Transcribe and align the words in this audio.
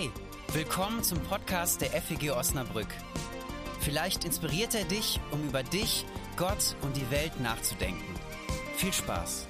Hey, 0.00 0.10
willkommen 0.54 1.02
zum 1.02 1.20
Podcast 1.24 1.82
der 1.82 1.90
FEG 1.90 2.30
Osnabrück. 2.30 2.86
Vielleicht 3.80 4.24
inspiriert 4.24 4.74
er 4.74 4.84
dich, 4.84 5.20
um 5.30 5.46
über 5.46 5.62
dich, 5.62 6.06
Gott 6.38 6.74
und 6.80 6.96
die 6.96 7.10
Welt 7.10 7.38
nachzudenken. 7.42 8.14
Viel 8.76 8.94
Spaß! 8.94 9.46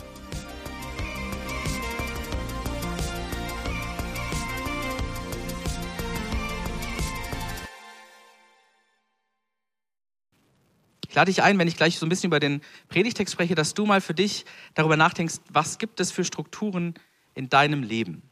Ich 11.08 11.14
lade 11.14 11.30
dich 11.30 11.44
ein, 11.44 11.60
wenn 11.60 11.68
ich 11.68 11.76
gleich 11.76 11.96
so 11.96 12.06
ein 12.06 12.08
bisschen 12.08 12.26
über 12.26 12.40
den 12.40 12.60
Predigtext 12.88 13.32
spreche, 13.32 13.54
dass 13.54 13.74
du 13.74 13.86
mal 13.86 14.00
für 14.00 14.14
dich 14.14 14.44
darüber 14.74 14.96
nachdenkst, 14.96 15.36
was 15.48 15.78
gibt 15.78 16.00
es 16.00 16.10
für 16.10 16.24
Strukturen 16.24 16.94
in 17.36 17.48
deinem 17.48 17.84
Leben? 17.84 18.22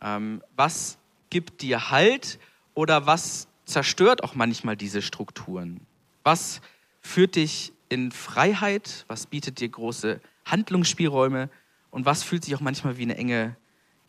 Ähm, 0.00 0.42
was 0.56 0.98
gibt 1.32 1.62
dir 1.62 1.90
Halt 1.90 2.38
oder 2.74 3.06
was 3.06 3.48
zerstört 3.64 4.22
auch 4.22 4.34
manchmal 4.34 4.76
diese 4.76 5.00
Strukturen? 5.00 5.80
Was 6.24 6.60
führt 7.00 7.36
dich 7.36 7.72
in 7.88 8.12
Freiheit? 8.12 9.06
Was 9.08 9.26
bietet 9.26 9.58
dir 9.58 9.70
große 9.70 10.20
Handlungsspielräume? 10.44 11.48
Und 11.90 12.04
was 12.04 12.22
fühlt 12.22 12.44
sich 12.44 12.54
auch 12.54 12.60
manchmal 12.60 12.98
wie 12.98 13.04
eine 13.04 13.16
enge 13.16 13.56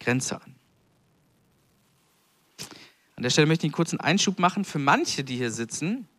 Grenze 0.02 0.42
an? 0.42 0.56
An 3.16 3.24
der 3.24 3.30
Stelle 3.30 3.48
möchte 3.48 3.66
ich 3.66 3.70
einen 3.70 3.76
kurzen 3.76 4.02
Einschub 4.02 4.38
machen. 4.38 4.66
Für 4.66 4.80
manche, 4.80 5.24
die 5.24 5.38
hier 5.38 5.52
sitzen, 5.52 6.10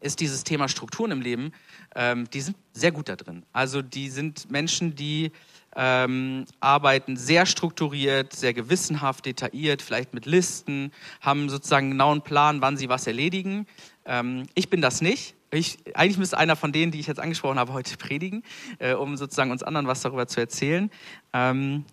ist 0.00 0.20
dieses 0.20 0.42
Thema 0.42 0.68
Strukturen 0.68 1.10
im 1.10 1.20
Leben, 1.20 1.52
ähm, 1.94 2.30
die 2.30 2.40
sind 2.40 2.56
sehr 2.72 2.92
gut 2.92 3.10
da 3.10 3.16
drin. 3.16 3.44
Also 3.52 3.82
die 3.82 4.08
sind 4.08 4.50
Menschen, 4.50 4.94
die 4.94 5.32
ähm, 5.76 6.44
arbeiten 6.60 7.16
sehr 7.16 7.46
strukturiert, 7.46 8.32
sehr 8.32 8.52
gewissenhaft, 8.54 9.26
detailliert, 9.26 9.82
vielleicht 9.82 10.14
mit 10.14 10.26
Listen, 10.26 10.92
haben 11.20 11.48
sozusagen 11.48 11.86
einen 11.86 11.92
genauen 11.92 12.22
Plan, 12.22 12.60
wann 12.60 12.76
sie 12.76 12.88
was 12.88 13.06
erledigen. 13.06 13.66
Ähm, 14.04 14.46
ich 14.54 14.68
bin 14.68 14.80
das 14.80 15.00
nicht. 15.00 15.34
Ich, 15.52 15.78
eigentlich 15.94 16.18
müsste 16.18 16.38
einer 16.38 16.56
von 16.56 16.72
denen, 16.72 16.92
die 16.92 17.00
ich 17.00 17.06
jetzt 17.06 17.20
angesprochen 17.20 17.58
habe, 17.58 17.72
heute 17.72 17.96
predigen, 17.96 18.42
äh, 18.78 18.94
um 18.94 19.16
sozusagen 19.16 19.50
uns 19.50 19.62
anderen 19.62 19.86
was 19.86 20.00
darüber 20.02 20.26
zu 20.26 20.40
erzählen. 20.40 20.90
Ähm, 21.32 21.84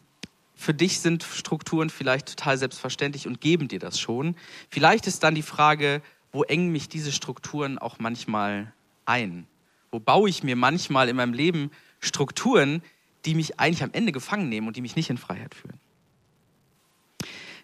für 0.55 0.73
dich 0.73 0.99
sind 0.99 1.23
Strukturen 1.23 1.89
vielleicht 1.89 2.29
total 2.29 2.57
selbstverständlich 2.57 3.27
und 3.27 3.41
geben 3.41 3.67
dir 3.67 3.79
das 3.79 3.99
schon. 3.99 4.35
Vielleicht 4.69 5.05
ist 5.05 5.23
dann 5.23 5.35
die 5.35 5.43
Frage, 5.43 6.01
wo 6.31 6.43
engen 6.43 6.71
mich 6.71 6.89
diese 6.89 7.11
Strukturen 7.11 7.77
auch 7.77 7.99
manchmal 7.99 8.73
ein? 9.05 9.47
Wo 9.91 9.99
baue 9.99 10.29
ich 10.29 10.43
mir 10.43 10.55
manchmal 10.55 11.09
in 11.09 11.15
meinem 11.15 11.33
Leben 11.33 11.71
Strukturen, 11.99 12.81
die 13.25 13.35
mich 13.35 13.59
eigentlich 13.59 13.83
am 13.83 13.91
Ende 13.93 14.11
gefangen 14.11 14.49
nehmen 14.49 14.67
und 14.67 14.75
die 14.75 14.81
mich 14.81 14.95
nicht 14.95 15.09
in 15.09 15.17
Freiheit 15.17 15.55
führen? 15.55 15.79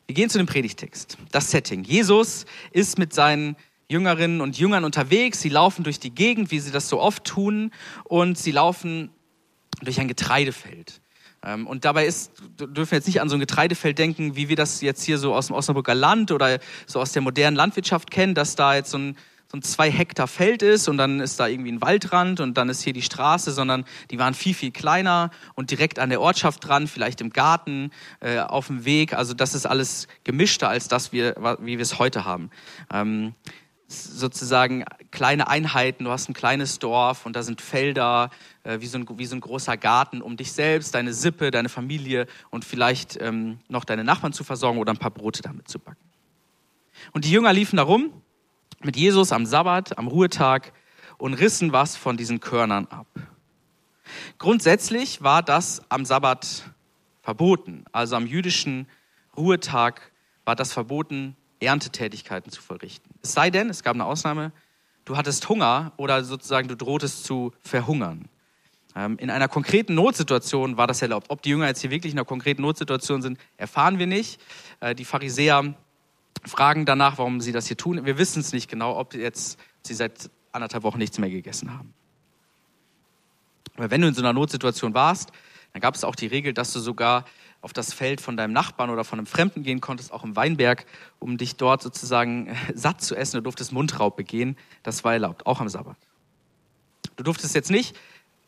Wir 0.05 0.15
gehen 0.15 0.29
zu 0.29 0.37
dem 0.37 0.47
Predigtext. 0.47 1.17
Das 1.31 1.51
Setting. 1.51 1.83
Jesus 1.83 2.45
ist 2.71 2.97
mit 2.97 3.13
seinen 3.13 3.55
Jüngerinnen 3.87 4.41
und 4.41 4.57
Jüngern 4.57 4.83
unterwegs. 4.83 5.41
Sie 5.41 5.49
laufen 5.49 5.83
durch 5.83 5.99
die 5.99 6.13
Gegend, 6.13 6.51
wie 6.51 6.59
sie 6.59 6.71
das 6.71 6.89
so 6.89 6.99
oft 6.99 7.23
tun, 7.23 7.71
und 8.03 8.37
sie 8.37 8.51
laufen 8.51 9.11
durch 9.81 9.99
ein 9.99 10.07
Getreidefeld. 10.07 11.01
Ähm, 11.45 11.67
und 11.67 11.85
dabei 11.85 12.05
ist, 12.05 12.31
dürfen 12.59 12.91
wir 12.91 12.97
jetzt 12.97 13.07
nicht 13.07 13.21
an 13.21 13.29
so 13.29 13.35
ein 13.35 13.39
Getreidefeld 13.39 13.97
denken, 13.97 14.35
wie 14.35 14.49
wir 14.49 14.55
das 14.55 14.81
jetzt 14.81 15.03
hier 15.03 15.17
so 15.17 15.33
aus 15.33 15.47
dem 15.47 15.55
Osnabrücker 15.55 15.95
Land 15.95 16.31
oder 16.31 16.59
so 16.85 16.99
aus 16.99 17.11
der 17.11 17.21
modernen 17.21 17.55
Landwirtschaft 17.55 18.11
kennen, 18.11 18.33
dass 18.33 18.55
da 18.55 18.75
jetzt 18.75 18.91
so 18.91 18.97
ein, 18.97 19.17
so 19.53 19.57
ein 19.57 19.61
zwei 19.61 19.91
Hektar 19.91 20.27
Feld 20.27 20.63
ist 20.63 20.87
und 20.87 20.97
dann 20.97 21.19
ist 21.19 21.39
da 21.39 21.45
irgendwie 21.45 21.71
ein 21.71 21.79
Waldrand 21.79 22.39
und 22.39 22.57
dann 22.57 22.69
ist 22.69 22.81
hier 22.81 22.93
die 22.93 23.03
Straße, 23.03 23.51
sondern 23.51 23.85
die 24.09 24.17
waren 24.17 24.33
viel, 24.33 24.55
viel 24.55 24.71
kleiner 24.71 25.29
und 25.53 25.69
direkt 25.69 25.99
an 25.99 26.09
der 26.09 26.21
Ortschaft 26.21 26.67
dran, 26.67 26.87
vielleicht 26.87 27.21
im 27.21 27.29
Garten, 27.29 27.91
äh, 28.19 28.39
auf 28.39 28.65
dem 28.67 28.83
Weg. 28.83 29.13
Also 29.13 29.35
das 29.35 29.53
ist 29.53 29.67
alles 29.67 30.07
gemischter 30.23 30.69
als 30.69 30.87
das, 30.87 31.11
wir, 31.11 31.35
wie 31.59 31.77
wir 31.77 31.83
es 31.83 31.99
heute 31.99 32.25
haben. 32.25 32.49
Ähm, 32.91 33.35
sozusagen 33.87 34.85
kleine 35.11 35.47
Einheiten, 35.47 36.05
du 36.05 36.09
hast 36.09 36.29
ein 36.29 36.33
kleines 36.33 36.79
Dorf 36.79 37.27
und 37.27 37.35
da 37.35 37.43
sind 37.43 37.61
Felder, 37.61 38.31
äh, 38.63 38.79
wie, 38.79 38.87
so 38.87 38.97
ein, 38.97 39.05
wie 39.19 39.25
so 39.27 39.35
ein 39.35 39.41
großer 39.41 39.77
Garten, 39.77 40.23
um 40.23 40.35
dich 40.35 40.51
selbst, 40.51 40.95
deine 40.95 41.13
Sippe, 41.13 41.51
deine 41.51 41.69
Familie 41.69 42.25
und 42.49 42.65
vielleicht 42.65 43.21
ähm, 43.21 43.59
noch 43.67 43.85
deine 43.85 44.03
Nachbarn 44.03 44.33
zu 44.33 44.43
versorgen 44.43 44.79
oder 44.79 44.91
ein 44.91 44.97
paar 44.97 45.11
Brote 45.11 45.43
damit 45.43 45.67
zu 45.67 45.77
backen. 45.77 46.09
Und 47.11 47.25
die 47.25 47.31
Jünger 47.31 47.53
liefen 47.53 47.77
da 47.77 47.83
rum 47.83 48.22
mit 48.85 48.95
Jesus 48.95 49.31
am 49.31 49.45
Sabbat, 49.45 49.97
am 49.97 50.07
Ruhetag 50.07 50.73
und 51.17 51.33
rissen 51.33 51.71
was 51.71 51.95
von 51.95 52.17
diesen 52.17 52.39
Körnern 52.39 52.87
ab. 52.87 53.07
Grundsätzlich 54.37 55.23
war 55.23 55.41
das 55.41 55.81
am 55.89 56.05
Sabbat 56.05 56.63
verboten, 57.21 57.85
also 57.91 58.15
am 58.15 58.27
jüdischen 58.27 58.87
Ruhetag 59.37 60.11
war 60.45 60.55
das 60.55 60.73
verboten, 60.73 61.35
Erntetätigkeiten 61.59 62.51
zu 62.51 62.61
verrichten. 62.61 63.09
Es 63.21 63.33
sei 63.33 63.49
denn, 63.49 63.69
es 63.69 63.83
gab 63.83 63.95
eine 63.95 64.05
Ausnahme, 64.05 64.51
du 65.05 65.15
hattest 65.15 65.47
Hunger 65.47 65.93
oder 65.97 66.23
sozusagen 66.23 66.67
du 66.67 66.75
drohtest 66.75 67.23
zu 67.23 67.53
verhungern. 67.61 68.27
Ähm, 68.95 69.17
in 69.17 69.29
einer 69.29 69.47
konkreten 69.47 69.95
Notsituation 69.95 70.77
war 70.77 70.87
das 70.87 71.01
erlaubt. 71.01 71.27
Ob 71.29 71.41
die 71.41 71.49
Jünger 71.49 71.67
jetzt 71.67 71.81
hier 71.81 71.89
wirklich 71.89 72.13
in 72.13 72.19
einer 72.19 72.25
konkreten 72.25 72.61
Notsituation 72.61 73.21
sind, 73.21 73.39
erfahren 73.57 73.97
wir 73.97 74.07
nicht. 74.07 74.39
Äh, 74.81 74.93
die 74.93 75.05
Pharisäer 75.05 75.73
fragen 76.45 76.85
danach, 76.85 77.17
warum 77.17 77.41
sie 77.41 77.51
das 77.51 77.67
hier 77.67 77.77
tun. 77.77 78.05
Wir 78.05 78.17
wissen 78.17 78.39
es 78.39 78.53
nicht 78.53 78.69
genau, 78.69 78.97
ob 78.97 79.13
jetzt 79.13 79.59
sie 79.83 79.93
seit 79.93 80.29
anderthalb 80.51 80.83
Wochen 80.83 80.97
nichts 80.97 81.17
mehr 81.17 81.29
gegessen 81.29 81.73
haben. 81.73 81.93
Aber 83.75 83.91
wenn 83.91 84.01
du 84.01 84.07
in 84.07 84.13
so 84.13 84.21
einer 84.21 84.33
Notsituation 84.33 84.93
warst, 84.93 85.31
dann 85.73 85.81
gab 85.81 85.95
es 85.95 86.03
auch 86.03 86.15
die 86.15 86.27
Regel, 86.27 86.53
dass 86.53 86.71
du 86.73 86.79
sogar 86.79 87.25
auf 87.61 87.73
das 87.73 87.93
Feld 87.93 88.21
von 88.21 88.37
deinem 88.37 88.53
Nachbarn 88.53 88.89
oder 88.89 89.03
von 89.03 89.19
einem 89.19 89.25
Fremden 89.25 89.63
gehen 89.63 89.81
konntest, 89.81 90.11
auch 90.11 90.23
im 90.23 90.35
Weinberg, 90.35 90.85
um 91.19 91.37
dich 91.37 91.55
dort 91.55 91.81
sozusagen 91.81 92.47
äh, 92.47 92.55
satt 92.75 93.01
zu 93.01 93.15
essen. 93.15 93.37
Du 93.37 93.43
durftest 93.43 93.71
Mundraub 93.71 94.17
begehen. 94.17 94.57
Das 94.83 95.03
war 95.03 95.13
erlaubt, 95.13 95.45
auch 95.45 95.61
am 95.61 95.69
Sabbat. 95.69 95.97
Du 97.15 97.23
durftest 97.23 97.55
jetzt 97.55 97.71
nicht 97.71 97.95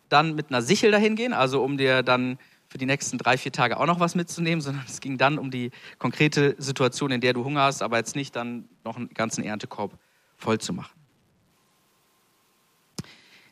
dann 0.10 0.36
mit 0.36 0.50
einer 0.50 0.62
Sichel 0.62 0.92
dahin 0.92 1.16
gehen, 1.16 1.34
also 1.34 1.64
um 1.64 1.78
dir 1.78 2.04
dann 2.04 2.38
für 2.76 2.80
die 2.80 2.88
nächsten 2.88 3.18
drei, 3.18 3.38
vier 3.38 3.54
Tage 3.54 3.80
auch 3.80 3.86
noch 3.86 4.02
was 4.02 4.16
mitzunehmen, 4.16 4.60
sondern 4.60 4.84
es 4.86 5.00
ging 5.00 5.18
dann 5.18 5.38
um 5.38 5.50
die 5.50 5.72
konkrete 5.98 6.58
Situation, 6.58 7.10
in 7.10 7.22
der 7.22 7.32
du 7.32 7.46
Hunger 7.46 7.62
hast, 7.62 7.82
aber 7.82 7.96
jetzt 7.96 8.18
nicht 8.18 8.36
dann 8.36 8.68
noch 8.84 8.98
einen 8.98 9.08
ganzen 9.14 9.46
Erntekorb 9.46 9.98
voll 10.36 10.60
zu 10.60 10.74
machen. 10.74 10.94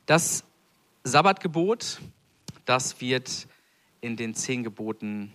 Das 0.06 0.44
Sabbatgebot, 1.06 2.01
das 2.66 3.00
wird 3.00 3.47
in 4.01 4.17
den 4.17 4.35
zehn 4.35 4.61
Geboten 4.61 5.31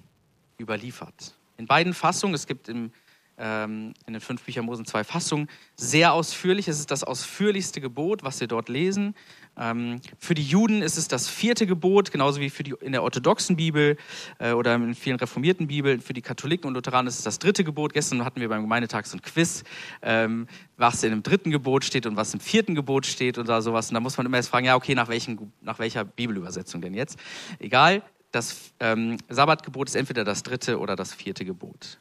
überliefert. 0.61 1.35
In 1.57 1.67
beiden 1.67 1.95
Fassungen, 1.95 2.35
es 2.35 2.47
gibt 2.47 2.69
im, 2.69 2.93
ähm, 3.39 3.95
in 4.07 4.13
den 4.13 4.21
fünf 4.21 4.43
Büchern 4.43 4.65
Mosen 4.65 4.85
zwei 4.85 5.05
Fassungen, 5.05 5.49
sehr 5.77 6.13
ausführlich. 6.13 6.69
Es 6.69 6.79
ist 6.79 6.91
das 6.91 7.05
ausführlichste 7.05 7.81
Gebot, 7.81 8.23
was 8.23 8.41
wir 8.41 8.49
dort 8.49 8.69
lesen. 8.69 9.15
Ähm, 9.57 10.01
für 10.19 10.35
die 10.35 10.43
Juden 10.43 10.83
ist 10.83 10.97
es 10.99 11.09
das 11.09 11.29
vierte 11.29 11.67
Gebot, 11.67 12.13
genauso 12.13 12.41
wie 12.41 12.51
für 12.51 12.63
die, 12.63 12.75
in 12.81 12.93
der 12.93 13.03
orthodoxen 13.03 13.57
Bibel 13.57 13.97
äh, 14.39 14.53
oder 14.53 14.75
in 14.75 14.95
vielen 14.95 15.17
reformierten 15.17 15.67
Bibeln. 15.67 16.01
Für 16.01 16.13
die 16.13 16.23
Katholiken 16.23 16.69
und 16.69 16.75
Lutheranen 16.75 17.09
ist 17.09 17.19
es 17.19 17.25
das 17.25 17.39
dritte 17.39 17.65
Gebot. 17.65 17.93
Gestern 17.93 18.25
hatten 18.25 18.41
wir 18.41 18.49
beim 18.49 18.63
Gemeindetag 18.63 19.07
so 19.07 19.17
ein 19.17 19.23
Quiz, 19.23 19.65
ähm, 20.03 20.47
was 20.77 21.03
in 21.03 21.11
dem 21.11 21.23
dritten 21.23 21.51
Gebot 21.51 21.85
steht 21.85 22.07
und 22.07 22.17
was 22.17 22.33
im 22.35 22.41
vierten 22.41 22.75
Gebot 22.75 23.07
steht 23.07 23.39
oder 23.39 23.63
sowas. 23.63 23.89
Und 23.89 23.95
da 23.95 24.01
muss 24.01 24.17
man 24.17 24.27
immer 24.27 24.37
erst 24.37 24.51
fragen, 24.51 24.67
ja, 24.67 24.77
okay, 24.77 24.95
nach, 24.95 25.09
welchen, 25.09 25.53
nach 25.61 25.79
welcher 25.79 26.05
Bibelübersetzung 26.05 26.81
denn 26.81 26.95
jetzt? 26.95 27.19
Egal, 27.59 28.03
das 28.31 28.73
ähm, 28.79 29.17
Sabbatgebot 29.29 29.89
ist 29.89 29.97
entweder 29.97 30.25
das 30.25 30.43
dritte 30.43 30.79
oder 30.79 30.97
das 30.97 31.15
vierte 31.15 31.45
Gebot. 31.45 31.99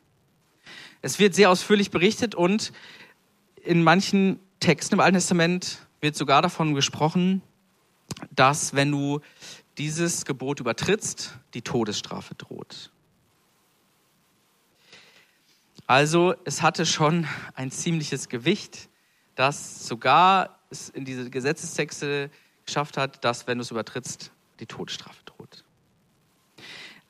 Es 1.01 1.19
wird 1.19 1.35
sehr 1.35 1.49
ausführlich 1.49 1.91
berichtet 1.91 2.35
und 2.35 2.71
in 3.63 3.83
manchen 3.83 4.39
Texten 4.59 4.95
im 4.95 4.99
Alten 4.99 5.15
Testament 5.15 5.87
wird 6.01 6.15
sogar 6.15 6.41
davon 6.41 6.73
gesprochen, 6.73 7.41
dass 8.31 8.73
wenn 8.73 8.91
du 8.91 9.21
dieses 9.77 10.25
Gebot 10.25 10.59
übertrittst, 10.59 11.37
die 11.53 11.61
Todesstrafe 11.61 12.35
droht. 12.35 12.91
Also 15.85 16.35
es 16.43 16.61
hatte 16.61 16.85
schon 16.85 17.27
ein 17.53 17.71
ziemliches 17.71 18.27
Gewicht, 18.27 18.89
das 19.35 19.87
sogar 19.87 20.59
es 20.69 20.89
in 20.89 21.05
diese 21.05 21.29
Gesetzestexte 21.29 22.29
geschafft 22.65 22.97
hat, 22.97 23.23
dass 23.23 23.47
wenn 23.47 23.57
du 23.57 23.61
es 23.61 23.71
übertrittst, 23.71 24.31
die 24.59 24.65
Todesstrafe 24.65 25.23
droht. 25.25 25.63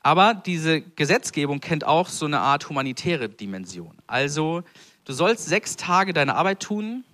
Aber 0.02 0.34
diese 0.34 0.80
Gesetzgebung 0.80 1.60
kennt 1.60 1.84
auch 1.84 2.08
so 2.08 2.26
eine 2.26 2.40
Art 2.40 2.68
humanitäre 2.68 3.28
Dimension. 3.28 3.96
Also 4.06 4.62
du 5.04 5.12
sollst 5.12 5.46
sechs 5.46 5.76
Tage 5.76 6.12
deine 6.12 6.36
Arbeit 6.36 6.60
tun, 6.60 7.04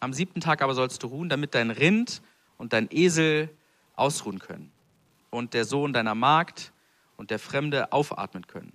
am 0.00 0.12
siebten 0.12 0.40
Tag 0.40 0.62
aber 0.62 0.74
sollst 0.74 1.02
du 1.02 1.06
ruhen, 1.06 1.28
damit 1.28 1.54
dein 1.54 1.70
Rind 1.70 2.20
und 2.58 2.72
dein 2.72 2.88
Esel 2.90 3.48
ausruhen 3.94 4.38
können 4.38 4.70
und 5.30 5.54
der 5.54 5.64
Sohn 5.64 5.92
deiner 5.92 6.14
Magd 6.14 6.72
und 7.16 7.30
der 7.30 7.38
Fremde 7.38 7.92
aufatmen 7.92 8.46
können. 8.46 8.72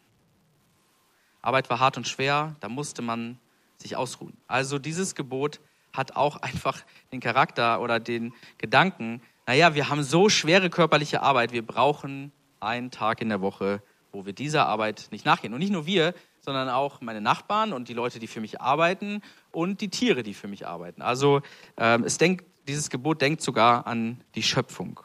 Arbeit 1.41 1.69
war 1.69 1.79
hart 1.79 1.97
und 1.97 2.07
schwer, 2.07 2.55
da 2.59 2.69
musste 2.69 3.01
man 3.01 3.39
sich 3.77 3.95
ausruhen. 3.95 4.37
Also 4.47 4.79
dieses 4.79 5.15
Gebot 5.15 5.59
hat 5.93 6.15
auch 6.15 6.37
einfach 6.37 6.81
den 7.11 7.19
Charakter 7.19 7.81
oder 7.81 7.99
den 7.99 8.33
Gedanken, 8.57 9.21
naja, 9.47 9.73
wir 9.75 9.89
haben 9.89 10.03
so 10.03 10.29
schwere 10.29 10.69
körperliche 10.69 11.21
Arbeit, 11.21 11.51
wir 11.51 11.65
brauchen 11.65 12.31
einen 12.61 12.91
Tag 12.91 13.21
in 13.21 13.29
der 13.29 13.41
Woche, 13.41 13.81
wo 14.11 14.25
wir 14.25 14.33
dieser 14.33 14.67
Arbeit 14.67 15.07
nicht 15.11 15.25
nachgehen. 15.25 15.53
Und 15.53 15.59
nicht 15.59 15.71
nur 15.71 15.85
wir, 15.85 16.13
sondern 16.41 16.69
auch 16.69 17.01
meine 17.01 17.21
Nachbarn 17.21 17.73
und 17.73 17.87
die 17.87 17.93
Leute, 17.93 18.19
die 18.19 18.27
für 18.27 18.41
mich 18.41 18.61
arbeiten 18.61 19.21
und 19.51 19.81
die 19.81 19.89
Tiere, 19.89 20.23
die 20.23 20.33
für 20.33 20.47
mich 20.47 20.67
arbeiten. 20.67 21.01
Also 21.01 21.41
ähm, 21.77 22.03
es 22.03 22.17
denkt, 22.17 22.45
dieses 22.67 22.89
Gebot 22.89 23.21
denkt 23.21 23.41
sogar 23.41 23.87
an 23.87 24.23
die 24.35 24.43
Schöpfung. 24.43 24.99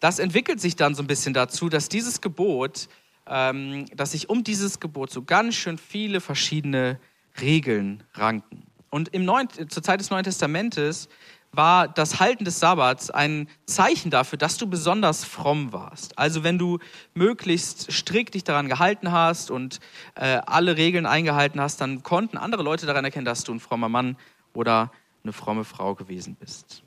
Das 0.00 0.18
entwickelt 0.18 0.60
sich 0.60 0.76
dann 0.76 0.94
so 0.94 1.02
ein 1.02 1.06
bisschen 1.06 1.34
dazu, 1.34 1.68
dass 1.68 1.88
dieses 1.88 2.20
Gebot, 2.20 2.88
ähm, 3.26 3.86
dass 3.94 4.12
sich 4.12 4.28
um 4.28 4.44
dieses 4.44 4.80
Gebot 4.80 5.10
so 5.10 5.22
ganz 5.22 5.54
schön 5.54 5.78
viele 5.78 6.20
verschiedene 6.20 6.98
Regeln 7.40 8.02
ranken. 8.14 8.66
Und 8.90 9.08
im 9.08 9.24
Neuen, 9.24 9.48
zur 9.68 9.82
Zeit 9.82 10.00
des 10.00 10.10
Neuen 10.10 10.24
Testamentes 10.24 11.08
war 11.56 11.88
das 11.88 12.20
Halten 12.20 12.44
des 12.44 12.60
Sabbats 12.60 13.10
ein 13.10 13.48
Zeichen 13.66 14.10
dafür, 14.10 14.38
dass 14.38 14.58
du 14.58 14.66
besonders 14.66 15.24
fromm 15.24 15.72
warst. 15.72 16.18
Also 16.18 16.44
wenn 16.44 16.58
du 16.58 16.78
möglichst 17.14 17.92
strikt 17.92 18.34
dich 18.34 18.44
daran 18.44 18.68
gehalten 18.68 19.12
hast 19.12 19.50
und 19.50 19.80
äh, 20.14 20.40
alle 20.46 20.76
Regeln 20.76 21.06
eingehalten 21.06 21.60
hast, 21.60 21.80
dann 21.80 22.02
konnten 22.02 22.36
andere 22.36 22.62
Leute 22.62 22.86
daran 22.86 23.04
erkennen, 23.04 23.24
dass 23.24 23.44
du 23.44 23.52
ein 23.52 23.60
frommer 23.60 23.88
Mann 23.88 24.16
oder 24.52 24.90
eine 25.22 25.32
fromme 25.32 25.64
Frau 25.64 25.94
gewesen 25.94 26.36
bist. 26.38 26.82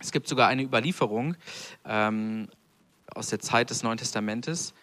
Es 0.00 0.12
gibt 0.12 0.28
sogar 0.28 0.48
eine 0.48 0.62
Überlieferung 0.62 1.36
ähm, 1.84 2.48
aus 3.14 3.28
der 3.28 3.40
Zeit 3.40 3.70
des 3.70 3.82
Neuen 3.82 3.98
Testamentes, 3.98 4.74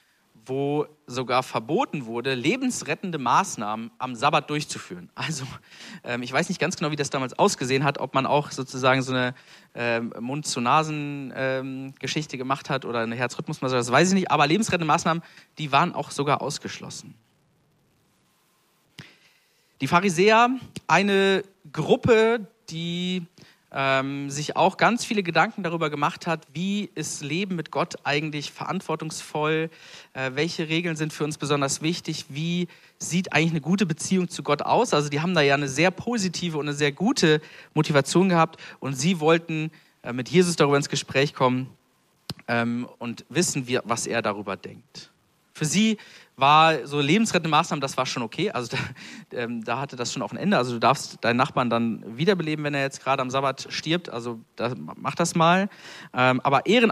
wo 0.46 0.86
sogar 1.08 1.42
verboten 1.44 2.06
wurde, 2.06 2.34
lebensrettende 2.34 3.18
Maßnahmen 3.18 3.92
am 3.98 4.16
Sabbat 4.16 4.50
durchzuführen. 4.50 5.10
Also 5.16 5.46
ähm, 6.04 6.22
ich 6.24 6.34
weiß 6.34 6.50
nicht 6.50 6.60
ganz 6.60 6.76
genau, 6.76 6.92
wie 6.92 6.96
das 6.96 7.10
damals 7.10 7.40
ausgesehen 7.40 7.84
hat, 7.84 7.98
ob 8.00 8.14
man 8.14 8.26
auch 8.26 8.52
sozusagen 8.52 9.02
so 9.02 9.14
eine 9.14 9.34
ähm, 9.74 10.14
Mund-zu-Nasen-Geschichte 10.20 12.36
ähm, 12.36 12.40
gemacht 12.40 12.70
hat 12.70 12.84
oder 12.86 13.00
eine 13.00 13.16
Herzrhythmusmassage, 13.16 13.80
das 13.80 13.92
weiß 13.92 14.10
ich 14.10 14.16
nicht, 14.16 14.32
aber 14.32 14.46
lebensrettende 14.48 14.86
Maßnahmen, 14.86 15.24
die 15.58 15.72
waren 15.72 15.96
auch 15.96 16.12
sogar 16.12 16.42
ausgeschlossen. 16.42 17.16
Die 19.82 19.88
Pharisäer, 19.88 20.50
eine 20.88 21.44
Gruppe, 21.72 22.48
die 22.70 23.26
ähm, 23.74 24.30
sich 24.30 24.56
auch 24.56 24.78
ganz 24.78 25.04
viele 25.04 25.24
Gedanken 25.24 25.64
darüber 25.64 25.90
gemacht 25.90 26.28
hat, 26.28 26.46
wie 26.54 26.90
ist 26.96 27.24
Leben 27.24 27.56
mit 27.56 27.72
Gott 27.72 27.96
eigentlich 28.04 28.52
verantwortungsvoll, 28.52 29.70
äh, 30.14 30.32
welche 30.36 30.70
Regeln 30.70 30.96
sind 30.96 31.12
für 31.12 31.24
uns 31.24 31.38
besonders 31.38 31.82
wichtig, 31.82 32.26
wie 32.30 32.68
sieht 33.00 33.34
eigentlich 33.34 33.52
eine 33.52 33.62
gute 33.62 33.86
Beziehung 33.86 34.30
zu 34.30 34.44
Gott 34.44 34.62
aus. 34.62 34.94
Also 34.94 35.10
die 35.10 35.22
haben 35.22 35.34
da 35.34 35.42
ja 35.42 35.56
eine 35.56 35.68
sehr 35.68 35.92
positive 35.92 36.58
und 36.58 36.68
eine 36.68 36.76
sehr 36.76 36.92
gute 36.92 37.42
Motivation 37.74 38.30
gehabt 38.30 38.62
und 38.80 38.94
sie 38.94 39.20
wollten 39.20 39.72
äh, 40.04 40.14
mit 40.14 40.30
Jesus 40.30 40.56
darüber 40.56 40.78
ins 40.78 40.90
Gespräch 40.90 41.34
kommen 41.34 41.70
ähm, 42.48 42.88
und 43.00 43.26
wissen, 43.30 43.68
wie, 43.68 43.80
was 43.84 44.06
er 44.08 44.22
darüber 44.22 44.56
denkt. 44.56 45.13
Für 45.54 45.66
sie 45.66 45.98
war 46.36 46.88
so 46.88 47.00
lebensrettende 47.00 47.50
Maßnahmen, 47.50 47.82
das 47.82 47.96
war 47.96 48.06
schon 48.06 48.24
okay. 48.24 48.50
Also 48.52 48.76
da, 49.30 49.38
ähm, 49.38 49.64
da, 49.64 49.80
hatte 49.80 49.96
das 49.96 50.12
schon 50.12 50.22
auch 50.24 50.32
ein 50.32 50.38
Ende. 50.38 50.58
Also 50.58 50.74
du 50.74 50.80
darfst 50.80 51.24
deinen 51.24 51.38
Nachbarn 51.38 51.70
dann 51.70 52.18
wiederbeleben, 52.18 52.66
wenn 52.66 52.74
er 52.74 52.82
jetzt 52.82 53.04
gerade 53.04 53.22
am 53.22 53.30
Sabbat 53.30 53.68
stirbt. 53.70 54.10
Also 54.10 54.40
da, 54.56 54.74
mach 54.76 55.16
das 55.16 55.36
mal. 55.36 55.70
Ähm, 56.14 56.42
aber 56.42 56.66
Ehren 56.66 56.92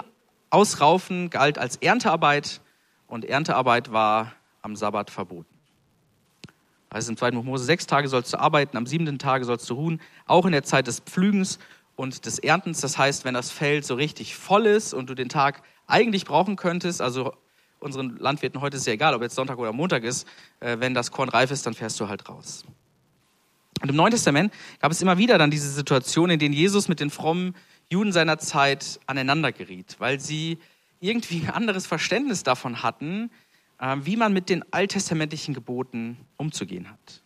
ausraufen 0.51 1.29
galt 1.29 1.57
als 1.57 1.77
Erntearbeit 1.77 2.61
und 3.07 3.25
Erntearbeit 3.25 3.91
war 3.91 4.33
am 4.61 4.75
Sabbat 4.75 5.09
verboten. 5.09 5.47
Also 6.89 7.11
im 7.11 7.17
2. 7.17 7.31
Buch 7.31 7.43
Mose, 7.43 7.63
sechs 7.63 7.87
Tage 7.87 8.09
sollst 8.09 8.33
du 8.33 8.37
arbeiten, 8.37 8.75
am 8.77 8.85
siebten 8.85 9.17
Tage 9.17 9.45
sollst 9.45 9.69
du 9.69 9.75
ruhen, 9.75 10.01
auch 10.27 10.45
in 10.45 10.51
der 10.51 10.63
Zeit 10.63 10.87
des 10.87 10.99
Pflügens 10.99 11.57
und 11.95 12.25
des 12.25 12.37
Erntens. 12.37 12.81
Das 12.81 12.97
heißt, 12.97 13.23
wenn 13.23 13.33
das 13.33 13.49
Feld 13.49 13.85
so 13.85 13.95
richtig 13.95 14.35
voll 14.35 14.65
ist 14.65 14.93
und 14.93 15.09
du 15.09 15.15
den 15.15 15.29
Tag 15.29 15.63
eigentlich 15.87 16.25
brauchen 16.25 16.57
könntest, 16.57 17.01
also 17.01 17.33
unseren 17.81 18.17
Landwirten 18.17 18.61
heute 18.61 18.77
ist 18.77 18.87
ja 18.87 18.93
egal, 18.93 19.13
ob 19.13 19.21
jetzt 19.21 19.35
Sonntag 19.35 19.57
oder 19.57 19.73
Montag 19.73 20.03
ist, 20.03 20.27
äh, 20.59 20.77
wenn 20.79 20.93
das 20.93 21.11
Korn 21.11 21.29
reif 21.29 21.51
ist, 21.51 21.65
dann 21.65 21.73
fährst 21.73 21.99
du 21.99 22.07
halt 22.07 22.29
raus. 22.29 22.63
Und 23.81 23.89
im 23.89 23.95
Neuen 23.95 24.11
Testament 24.11 24.53
gab 24.79 24.91
es 24.91 25.01
immer 25.01 25.17
wieder 25.17 25.37
dann 25.37 25.49
diese 25.49 25.69
Situation, 25.69 26.29
in 26.29 26.39
denen 26.39 26.53
Jesus 26.53 26.87
mit 26.87 26.99
den 26.99 27.09
frommen 27.09 27.55
Juden 27.89 28.11
seiner 28.11 28.37
Zeit 28.37 28.99
aneinander 29.07 29.51
geriet, 29.51 29.95
weil 29.97 30.19
sie 30.19 30.59
irgendwie 30.99 31.41
ein 31.41 31.49
anderes 31.49 31.87
Verständnis 31.87 32.43
davon 32.43 32.83
hatten, 32.83 33.31
äh, 33.79 33.97
wie 34.01 34.15
man 34.15 34.33
mit 34.33 34.49
den 34.49 34.63
alttestamentlichen 34.71 35.53
Geboten 35.53 36.17
umzugehen 36.37 36.89
hat. 36.89 37.23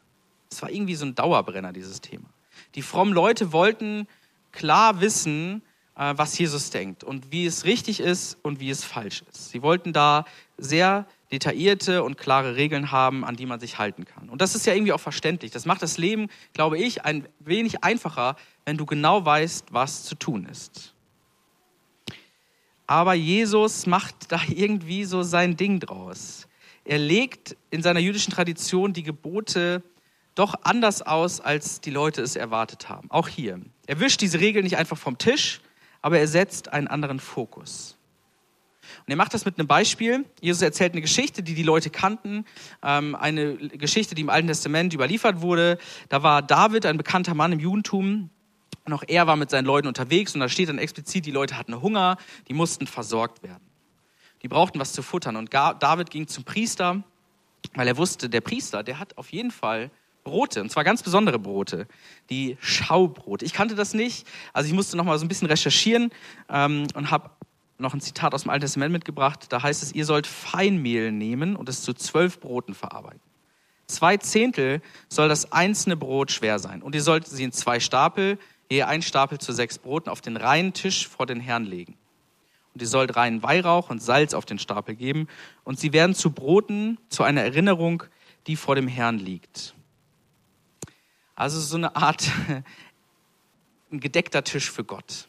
Es 0.49 0.61
war 0.61 0.71
irgendwie 0.71 0.95
so 0.95 1.05
ein 1.05 1.15
Dauerbrenner, 1.15 1.73
dieses 1.73 1.99
Thema. 1.99 2.29
Die 2.75 2.81
frommen 2.81 3.13
Leute 3.13 3.51
wollten 3.51 4.07
klar 4.53 5.01
wissen, 5.01 5.61
was 5.95 6.37
Jesus 6.37 6.71
denkt 6.71 7.03
und 7.03 7.31
wie 7.31 7.45
es 7.45 7.63
richtig 7.63 8.01
ist 8.01 8.37
und 8.41 8.59
wie 8.59 8.69
es 8.69 8.83
falsch 8.83 9.23
ist. 9.31 9.51
Sie 9.51 9.61
wollten 9.61 9.93
da 9.93 10.25
sehr 10.57 11.07
detaillierte 11.31 12.03
und 12.03 12.17
klare 12.17 12.55
Regeln 12.55 12.91
haben, 12.91 13.23
an 13.23 13.35
die 13.35 13.45
man 13.45 13.59
sich 13.59 13.77
halten 13.77 14.05
kann. 14.05 14.29
Und 14.29 14.41
das 14.41 14.55
ist 14.55 14.65
ja 14.65 14.73
irgendwie 14.73 14.93
auch 14.93 14.99
verständlich. 14.99 15.51
Das 15.51 15.65
macht 15.65 15.81
das 15.81 15.97
Leben, 15.97 16.27
glaube 16.53 16.77
ich, 16.77 17.03
ein 17.05 17.27
wenig 17.39 17.83
einfacher, 17.83 18.35
wenn 18.65 18.77
du 18.77 18.85
genau 18.85 19.25
weißt, 19.25 19.67
was 19.71 20.03
zu 20.03 20.15
tun 20.15 20.45
ist. 20.45 20.93
Aber 22.87 23.13
Jesus 23.13 23.87
macht 23.87 24.31
da 24.31 24.39
irgendwie 24.47 25.05
so 25.05 25.23
sein 25.23 25.57
Ding 25.57 25.79
draus. 25.79 26.47
Er 26.83 26.99
legt 26.99 27.57
in 27.71 27.81
seiner 27.81 27.99
jüdischen 27.99 28.31
Tradition 28.31 28.93
die 28.93 29.03
Gebote 29.03 29.81
doch 30.35 30.53
anders 30.63 31.01
aus, 31.01 31.39
als 31.39 31.81
die 31.81 31.89
Leute 31.89 32.21
es 32.21 32.35
erwartet 32.35 32.89
haben. 32.89 33.09
Auch 33.09 33.27
hier. 33.27 33.59
Er 33.87 33.99
wischt 33.99 34.21
diese 34.21 34.39
Regeln 34.39 34.65
nicht 34.65 34.77
einfach 34.77 34.97
vom 34.97 35.17
Tisch, 35.17 35.61
aber 36.05 36.19
er 36.19 36.27
setzt 36.27 36.71
einen 36.71 36.85
anderen 36.87 37.19
Fokus. 37.19 37.97
Und 39.07 39.09
er 39.09 39.15
macht 39.15 39.33
das 39.33 39.43
mit 39.43 39.57
einem 39.57 39.67
Beispiel. 39.67 40.23
Jesus 40.39 40.61
erzählt 40.61 40.91
eine 40.91 41.01
Geschichte, 41.01 41.41
die 41.41 41.55
die 41.55 41.63
Leute 41.63 41.89
kannten, 41.89 42.45
ähm, 42.83 43.15
eine 43.15 43.55
Geschichte, 43.55 44.13
die 44.13 44.21
im 44.21 44.29
Alten 44.29 44.45
Testament 44.45 44.93
überliefert 44.93 45.41
wurde. 45.41 45.79
Da 46.09 46.21
war 46.21 46.43
David, 46.43 46.85
ein 46.85 46.97
bekannter 46.97 47.33
Mann 47.33 47.53
im 47.53 47.59
Judentum, 47.59 48.29
und 48.83 48.93
auch 48.93 49.03
er 49.07 49.25
war 49.25 49.35
mit 49.35 49.49
seinen 49.49 49.65
Leuten 49.65 49.87
unterwegs 49.87 50.35
und 50.35 50.41
da 50.41 50.47
steht 50.47 50.69
dann 50.69 50.77
explizit, 50.77 51.25
die 51.25 51.31
Leute 51.31 51.57
hatten 51.57 51.81
Hunger, 51.81 52.17
die 52.49 52.53
mussten 52.53 52.85
versorgt 52.85 53.41
werden. 53.41 53.65
Die 54.43 54.47
brauchten 54.47 54.79
was 54.79 54.93
zu 54.93 55.01
futtern 55.01 55.35
und 55.35 55.51
David 55.55 56.11
ging 56.11 56.27
zum 56.27 56.43
Priester, 56.43 57.03
weil 57.73 57.87
er 57.87 57.97
wusste, 57.97 58.29
der 58.29 58.41
Priester, 58.41 58.83
der 58.83 58.99
hat 58.99 59.17
auf 59.17 59.31
jeden 59.31 59.49
Fall 59.49 59.89
Brote, 60.25 60.59
und 60.59 60.69
zwar 60.69 60.83
ganz 60.83 61.03
besondere 61.03 61.39
Brote, 61.39 61.87
die 62.29 62.57
Schaubrote. 62.59 63.45
Ich 63.45 63.53
kannte 63.53 63.75
das 63.75 63.93
nicht, 63.93 64.27
also 64.51 64.67
ich 64.67 64.73
musste 64.73 64.97
noch 64.97 65.05
mal 65.05 65.17
so 65.17 65.23
ein 65.23 65.29
bisschen 65.29 65.47
recherchieren 65.47 66.11
ähm, 66.49 66.87
und 66.95 67.11
habe 67.11 67.29
noch 67.77 67.93
ein 67.93 68.01
Zitat 68.01 68.33
aus 68.33 68.41
dem 68.41 68.49
Alten 68.49 68.61
Testament 68.61 68.91
mitgebracht. 68.91 69.45
Da 69.49 69.61
heißt 69.61 69.83
es, 69.83 69.93
ihr 69.93 70.05
sollt 70.05 70.27
Feinmehl 70.27 71.11
nehmen 71.11 71.55
und 71.55 71.69
es 71.69 71.83
zu 71.83 71.93
zwölf 71.93 72.39
Broten 72.39 72.73
verarbeiten. 72.73 73.21
Zwei 73.87 74.17
Zehntel 74.17 74.81
soll 75.09 75.29
das 75.29 75.51
einzelne 75.51 75.95
Brot 75.95 76.31
schwer 76.31 76.57
sein 76.57 76.81
und 76.81 76.95
ihr 76.95 77.03
sollt 77.03 77.27
sie 77.27 77.43
in 77.43 77.51
zwei 77.51 77.79
Stapel, 77.79 78.39
je 78.69 78.81
ein 78.81 79.03
Stapel 79.03 79.37
zu 79.37 79.53
sechs 79.53 79.77
Broten, 79.77 80.09
auf 80.09 80.21
den 80.21 80.37
reinen 80.37 80.73
Tisch 80.73 81.07
vor 81.07 81.27
den 81.27 81.39
Herrn 81.39 81.65
legen. 81.65 81.95
Und 82.73 82.81
ihr 82.81 82.87
sollt 82.87 83.15
reinen 83.15 83.43
Weihrauch 83.43 83.91
und 83.91 84.01
Salz 84.01 84.33
auf 84.33 84.45
den 84.45 84.57
Stapel 84.57 84.95
geben 84.95 85.27
und 85.63 85.79
sie 85.79 85.93
werden 85.93 86.15
zu 86.15 86.31
Broten, 86.31 86.97
zu 87.09 87.21
einer 87.21 87.43
Erinnerung, 87.43 88.03
die 88.47 88.55
vor 88.55 88.73
dem 88.73 88.87
Herrn 88.87 89.19
liegt. 89.19 89.75
Also 91.35 91.59
so 91.59 91.77
eine 91.77 91.95
Art 91.95 92.31
ein 93.91 93.99
gedeckter 93.99 94.43
Tisch 94.43 94.71
für 94.71 94.83
Gott. 94.83 95.27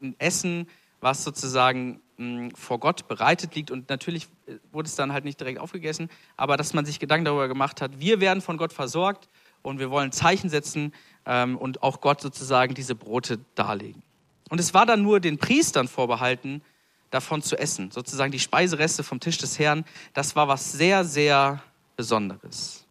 Ein 0.00 0.14
Essen, 0.18 0.68
was 1.00 1.24
sozusagen 1.24 2.00
mh, 2.16 2.26
hm, 2.26 2.54
vor 2.54 2.78
Gott 2.80 3.08
bereitet 3.08 3.54
liegt. 3.54 3.70
Und 3.70 3.88
natürlich 3.88 4.28
äh, 4.46 4.54
wurde 4.72 4.88
es 4.88 4.94
dann 4.94 5.12
halt 5.12 5.24
nicht 5.24 5.38
direkt 5.38 5.58
aufgegessen, 5.58 6.08
aber 6.36 6.56
dass 6.56 6.74
man 6.74 6.84
sich 6.84 6.98
Gedanken 6.98 7.24
darüber 7.24 7.48
gemacht 7.48 7.80
hat, 7.80 8.00
wir 8.00 8.20
werden 8.20 8.40
von 8.40 8.56
Gott 8.56 8.72
versorgt 8.72 9.28
und 9.62 9.78
wir 9.78 9.90
wollen 9.90 10.12
Zeichen 10.12 10.48
setzen 10.48 10.92
ähm, 11.26 11.56
und 11.56 11.82
auch 11.82 12.00
Gott 12.00 12.20
sozusagen 12.20 12.74
diese 12.74 12.94
Brote 12.94 13.38
darlegen. 13.54 14.02
Und 14.48 14.60
es 14.60 14.74
war 14.74 14.86
dann 14.86 15.02
nur 15.02 15.20
den 15.20 15.38
Priestern 15.38 15.88
vorbehalten, 15.88 16.62
davon 17.10 17.42
zu 17.42 17.58
essen. 17.58 17.90
Sozusagen 17.90 18.32
die 18.32 18.38
Speisereste 18.38 19.04
vom 19.04 19.20
Tisch 19.20 19.38
des 19.38 19.58
Herrn, 19.58 19.84
das 20.14 20.34
war 20.34 20.48
was 20.48 20.72
sehr, 20.72 21.04
sehr 21.04 21.62
Besonderes. 21.96 22.81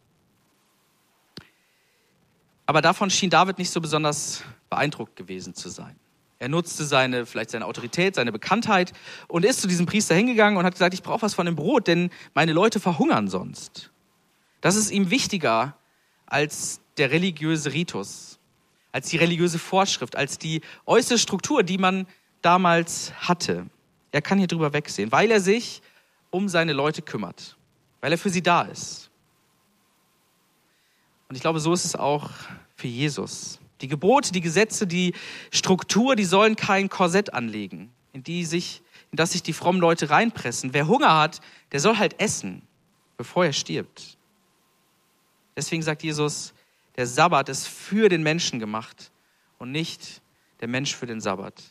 Aber 2.72 2.80
davon 2.80 3.10
schien 3.10 3.28
David 3.28 3.58
nicht 3.58 3.70
so 3.70 3.82
besonders 3.82 4.44
beeindruckt 4.70 5.14
gewesen 5.14 5.54
zu 5.54 5.68
sein. 5.68 5.94
Er 6.38 6.48
nutzte 6.48 6.86
seine, 6.86 7.26
vielleicht 7.26 7.50
seine 7.50 7.66
Autorität, 7.66 8.14
seine 8.14 8.32
Bekanntheit 8.32 8.94
und 9.28 9.44
ist 9.44 9.60
zu 9.60 9.68
diesem 9.68 9.84
Priester 9.84 10.14
hingegangen 10.14 10.56
und 10.56 10.64
hat 10.64 10.72
gesagt, 10.72 10.94
ich 10.94 11.02
brauche 11.02 11.20
was 11.20 11.34
von 11.34 11.44
dem 11.44 11.54
Brot, 11.54 11.86
denn 11.86 12.08
meine 12.32 12.54
Leute 12.54 12.80
verhungern 12.80 13.28
sonst. 13.28 13.90
Das 14.62 14.74
ist 14.74 14.90
ihm 14.90 15.10
wichtiger 15.10 15.76
als 16.24 16.80
der 16.96 17.10
religiöse 17.10 17.74
Ritus, 17.74 18.38
als 18.90 19.10
die 19.10 19.18
religiöse 19.18 19.58
Vorschrift, 19.58 20.16
als 20.16 20.38
die 20.38 20.62
äußere 20.86 21.18
Struktur, 21.18 21.64
die 21.64 21.76
man 21.76 22.06
damals 22.40 23.12
hatte. 23.16 23.66
Er 24.12 24.22
kann 24.22 24.38
hier 24.38 24.48
drüber 24.48 24.72
wegsehen, 24.72 25.12
weil 25.12 25.30
er 25.30 25.42
sich 25.42 25.82
um 26.30 26.48
seine 26.48 26.72
Leute 26.72 27.02
kümmert, 27.02 27.58
weil 28.00 28.12
er 28.12 28.18
für 28.18 28.30
sie 28.30 28.42
da 28.42 28.62
ist. 28.62 29.10
Und 31.28 31.36
ich 31.36 31.42
glaube, 31.42 31.60
so 31.60 31.72
ist 31.72 31.84
es 31.86 31.96
auch 31.96 32.30
für 32.82 32.88
Jesus. 32.88 33.60
Die 33.80 33.86
Gebote, 33.86 34.32
die 34.32 34.40
Gesetze, 34.40 34.88
die 34.88 35.14
Struktur, 35.52 36.16
die 36.16 36.24
sollen 36.24 36.56
kein 36.56 36.88
Korsett 36.88 37.32
anlegen, 37.32 37.92
in, 38.12 38.24
die 38.24 38.44
sich, 38.44 38.82
in 39.12 39.16
das 39.16 39.32
sich 39.32 39.42
die 39.44 39.52
frommen 39.52 39.80
Leute 39.80 40.10
reinpressen. 40.10 40.74
Wer 40.74 40.88
Hunger 40.88 41.16
hat, 41.16 41.40
der 41.70 41.78
soll 41.78 41.98
halt 41.98 42.20
essen, 42.20 42.62
bevor 43.16 43.44
er 43.44 43.52
stirbt. 43.52 44.18
Deswegen 45.56 45.82
sagt 45.82 46.02
Jesus, 46.02 46.54
der 46.96 47.06
Sabbat 47.06 47.48
ist 47.48 47.68
für 47.68 48.08
den 48.08 48.24
Menschen 48.24 48.58
gemacht 48.58 49.12
und 49.58 49.70
nicht 49.70 50.20
der 50.60 50.66
Mensch 50.66 50.96
für 50.96 51.06
den 51.06 51.20
Sabbat. 51.20 51.62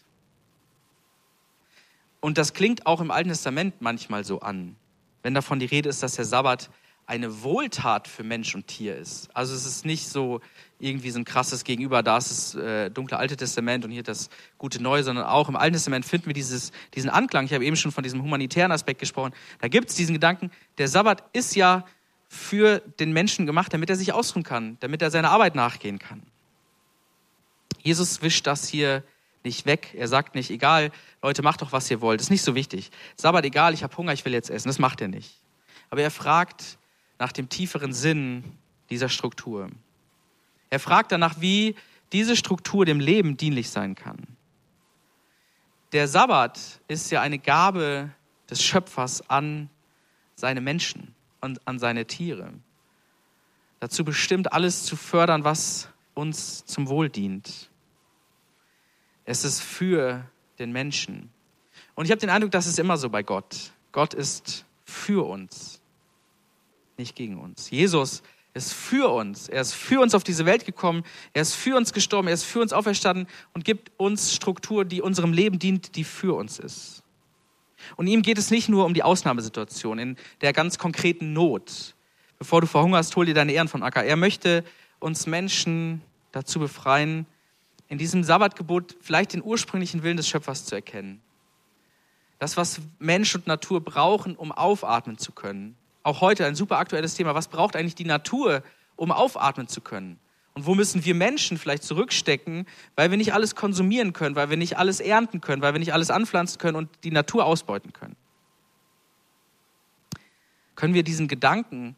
Und 2.22 2.38
das 2.38 2.54
klingt 2.54 2.86
auch 2.86 3.02
im 3.02 3.12
Alten 3.12 3.30
Testament 3.30 3.82
manchmal 3.82 4.24
so 4.24 4.40
an, 4.40 4.78
wenn 5.24 5.34
davon 5.34 5.60
die 5.60 5.66
Rede 5.66 5.90
ist, 5.90 6.04
dass 6.04 6.16
der 6.16 6.26
Sabbat 6.26 6.70
eine 7.12 7.44
Wohltat 7.44 8.08
für 8.08 8.24
Mensch 8.24 8.56
und 8.56 8.68
Tier 8.68 8.96
ist. 8.96 9.30
Also 9.36 9.54
es 9.54 9.66
ist 9.66 9.84
nicht 9.86 10.08
so 10.08 10.40
irgendwie 10.80 11.12
so 11.12 11.20
ein 11.20 11.26
krasses 11.26 11.66
Gegenüber, 11.66 12.04
da 12.04 12.18
ist 12.18 12.32
das 12.32 12.56
äh, 12.56 12.90
dunkle 12.90 13.18
Alte 13.18 13.36
Testament 13.36 13.84
und 13.84 13.92
hier 13.92 14.02
das 14.02 14.30
gute 14.58 14.82
Neue, 14.82 15.04
sondern 15.04 15.26
auch 15.26 15.50
im 15.50 15.58
Alten 15.58 15.74
Testament 15.74 16.06
finden 16.06 16.28
wir 16.28 16.34
dieses, 16.34 16.72
diesen 16.96 17.10
Anklang. 17.10 17.44
Ich 17.44 17.54
habe 17.54 17.66
eben 17.66 17.76
schon 17.76 17.92
von 17.92 18.04
diesem 18.04 18.24
humanitären 18.24 18.72
Aspekt 18.72 19.02
gesprochen. 19.02 19.34
Da 19.60 19.68
gibt 19.68 19.90
es 19.90 19.96
diesen 19.98 20.14
Gedanken, 20.14 20.52
der 20.78 20.88
Sabbat 20.88 21.26
ist 21.34 21.54
ja 21.58 21.86
für 22.30 22.80
den 22.80 23.12
Menschen 23.12 23.46
gemacht, 23.46 23.74
damit 23.74 23.90
er 23.90 23.98
sich 23.98 24.14
ausruhen 24.14 24.44
kann, 24.44 24.78
damit 24.80 25.02
er 25.02 25.12
seiner 25.12 25.32
Arbeit 25.32 25.54
nachgehen 25.54 26.00
kann. 26.00 26.24
Jesus 27.84 28.22
wischt 28.22 28.48
das 28.48 28.70
hier 28.70 29.04
nicht 29.44 29.66
weg. 29.66 29.94
Er 29.98 30.08
sagt 30.08 30.34
nicht, 30.34 30.50
egal, 30.50 30.92
Leute, 31.22 31.42
macht 31.42 31.62
doch, 31.62 31.74
was 31.74 31.92
ihr 31.92 32.00
wollt. 32.00 32.22
Das 32.22 32.28
ist 32.28 32.32
nicht 32.32 32.44
so 32.44 32.56
wichtig. 32.56 32.90
Sabbat, 33.18 33.44
egal, 33.44 33.74
ich 33.74 33.84
habe 33.84 33.98
Hunger, 33.98 34.14
ich 34.14 34.24
will 34.24 34.32
jetzt 34.32 34.50
essen. 34.50 34.70
Das 34.70 34.80
macht 34.80 35.02
er 35.02 35.10
nicht. 35.10 35.42
Aber 35.90 36.02
er 36.02 36.12
fragt 36.12 36.78
nach 37.22 37.32
dem 37.32 37.50
tieferen 37.50 37.94
Sinn 37.94 38.44
dieser 38.90 39.08
Struktur. 39.08 39.70
Er 40.72 40.80
fragt 40.80 41.12
danach, 41.12 41.40
wie 41.40 41.76
diese 42.12 42.36
Struktur 42.36 42.84
dem 42.84 43.00
Leben 43.00 43.38
dienlich 43.38 43.70
sein 43.70 43.94
kann. 43.94 44.26
Der 45.92 46.08
Sabbat 46.08 46.82
ist 46.88 47.12
ja 47.12 47.22
eine 47.22 47.38
Gabe 47.38 48.10
des 48.50 48.64
Schöpfers 48.64 49.30
an 49.30 49.70
seine 50.34 50.62
Menschen 50.62 51.14
und 51.42 51.60
an 51.68 51.78
seine 51.78 52.08
Tiere. 52.08 52.54
Dazu 53.80 54.04
bestimmt, 54.04 54.52
alles 54.52 54.86
zu 54.86 54.96
fördern, 54.96 55.44
was 55.44 55.90
uns 56.16 56.66
zum 56.66 56.90
Wohl 56.90 57.08
dient. 57.08 57.70
Es 59.26 59.46
ist 59.46 59.62
für 59.62 60.26
den 60.58 60.72
Menschen. 60.72 61.30
Und 61.94 62.06
ich 62.06 62.12
habe 62.12 62.20
den 62.20 62.32
Eindruck, 62.32 62.50
das 62.50 62.66
ist 62.66 62.80
immer 62.80 62.98
so 62.98 63.12
bei 63.12 63.22
Gott. 63.22 63.74
Gott 63.92 64.16
ist 64.16 64.66
für 64.86 65.28
uns, 65.28 65.81
nicht 67.02 67.16
gegen 67.16 67.40
uns. 67.40 67.70
Jesus 67.70 68.24
ist 68.54 68.74
für 68.74 69.10
uns. 69.10 69.50
Er 69.50 69.62
ist 69.62 69.74
für 69.74 70.00
uns 70.00 70.14
auf 70.14 70.24
diese 70.24 70.46
Welt 70.46 70.66
gekommen. 70.66 71.04
Er 71.34 71.42
ist 71.42 71.56
für 71.56 71.76
uns 71.76 71.94
gestorben. 71.94 72.28
Er 72.28 72.34
ist 72.34 72.44
für 72.44 72.62
uns 72.62 72.74
auferstanden 72.74 73.28
und 73.54 73.66
gibt 73.66 73.92
uns 73.98 74.34
Struktur, 74.34 74.86
die 74.86 75.02
unserem 75.02 75.34
Leben 75.34 75.60
dient, 75.60 75.96
die 75.96 76.04
für 76.04 76.36
uns 76.36 76.60
ist. 76.60 77.04
Und 77.96 78.08
ihm 78.08 78.22
geht 78.22 78.38
es 78.38 78.52
nicht 78.52 78.70
nur 78.70 78.86
um 78.86 78.94
die 78.94 79.04
Ausnahmesituation, 79.04 80.00
in 80.00 80.18
der 80.42 80.54
ganz 80.54 80.78
konkreten 80.78 81.34
Not. 81.34 81.96
Bevor 82.38 82.62
du 82.62 82.68
verhungerst, 82.68 83.16
hol 83.16 83.26
dir 83.26 83.34
deine 83.34 83.54
Ehren 83.54 83.68
von 83.68 83.84
Acker. 83.84 84.04
Er 84.04 84.16
möchte 84.16 84.64
uns 85.00 85.26
Menschen 85.28 86.02
dazu 86.32 86.60
befreien, 86.60 87.26
in 87.88 87.98
diesem 87.98 88.24
Sabbatgebot 88.24 88.96
vielleicht 89.02 89.34
den 89.34 89.44
ursprünglichen 89.44 90.04
Willen 90.04 90.18
des 90.18 90.28
Schöpfers 90.28 90.66
zu 90.66 90.76
erkennen. 90.76 91.22
Das, 92.40 92.58
was 92.58 92.82
Mensch 93.00 93.36
und 93.36 93.48
Natur 93.48 93.82
brauchen, 93.82 94.36
um 94.36 94.52
aufatmen 94.52 95.18
zu 95.18 95.32
können. 95.32 95.76
Auch 96.04 96.22
heute 96.22 96.46
ein 96.46 96.56
super 96.56 96.78
aktuelles 96.78 97.16
Thema. 97.16 97.36
Was 97.36 97.48
braucht 97.48 97.76
eigentlich 97.76 97.96
die 97.96 98.06
Natur, 98.06 98.64
um 98.96 99.12
aufatmen 99.12 99.68
zu 99.68 99.82
können? 99.82 100.20
Und 100.54 100.66
wo 100.66 100.76
müssen 100.76 101.06
wir 101.06 101.16
Menschen 101.16 101.58
vielleicht 101.58 101.84
zurückstecken, 101.84 102.66
weil 102.96 103.10
wir 103.10 103.18
nicht 103.18 103.34
alles 103.34 103.56
konsumieren 103.56 104.12
können, 104.12 104.36
weil 104.36 104.50
wir 104.50 104.58
nicht 104.58 104.78
alles 104.78 105.00
ernten 105.00 105.40
können, 105.40 105.62
weil 105.62 105.74
wir 105.74 105.80
nicht 105.80 105.94
alles 105.94 106.12
anpflanzen 106.12 106.60
können 106.60 106.76
und 106.76 106.90
die 107.04 107.12
Natur 107.12 107.46
ausbeuten 107.46 107.94
können? 107.94 108.16
Können 110.76 110.94
wir 110.94 111.04
diesen 111.04 111.28
Gedanken 111.28 111.96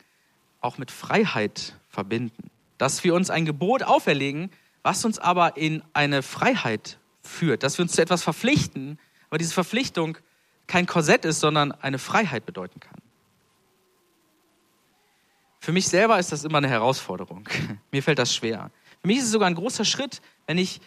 auch 0.61 0.77
mit 0.77 0.91
Freiheit 0.91 1.79
verbinden? 1.89 2.49
Dass 2.77 3.03
wir 3.03 3.15
uns 3.15 3.29
ein 3.29 3.45
Gebot 3.45 3.81
auferlegen, 3.81 4.51
was 4.83 5.03
uns 5.05 5.17
aber 5.17 5.57
in 5.57 5.81
eine 5.93 6.21
Freiheit 6.21 6.99
führt, 7.21 7.63
dass 7.63 7.77
wir 7.77 7.83
uns 7.83 7.93
zu 7.93 8.01
etwas 8.01 8.21
verpflichten, 8.21 8.99
aber 9.29 9.37
diese 9.37 9.53
Verpflichtung 9.53 10.17
kein 10.67 10.85
Korsett 10.85 11.25
ist, 11.25 11.39
sondern 11.39 11.71
eine 11.71 11.97
Freiheit 11.97 12.45
bedeuten 12.45 12.79
kann. 12.79 13.02
Für 15.63 15.71
mich 15.71 15.87
selber 15.87 16.19
ist 16.19 16.29
das 16.33 16.43
immer 16.43 16.57
eine 16.57 16.67
Herausforderung. 16.67 17.47
Mir 17.91 18.03
fällt 18.03 18.19
das 18.19 18.35
schwer. 18.35 18.69
Für 18.99 19.07
mich 19.07 19.19
ist 19.19 19.23
es 19.23 19.31
sogar 19.31 19.47
ein 19.47 19.55
großer 19.55 19.85
Schritt, 19.85 20.21
wenn 20.45 20.57
ich 20.57 20.81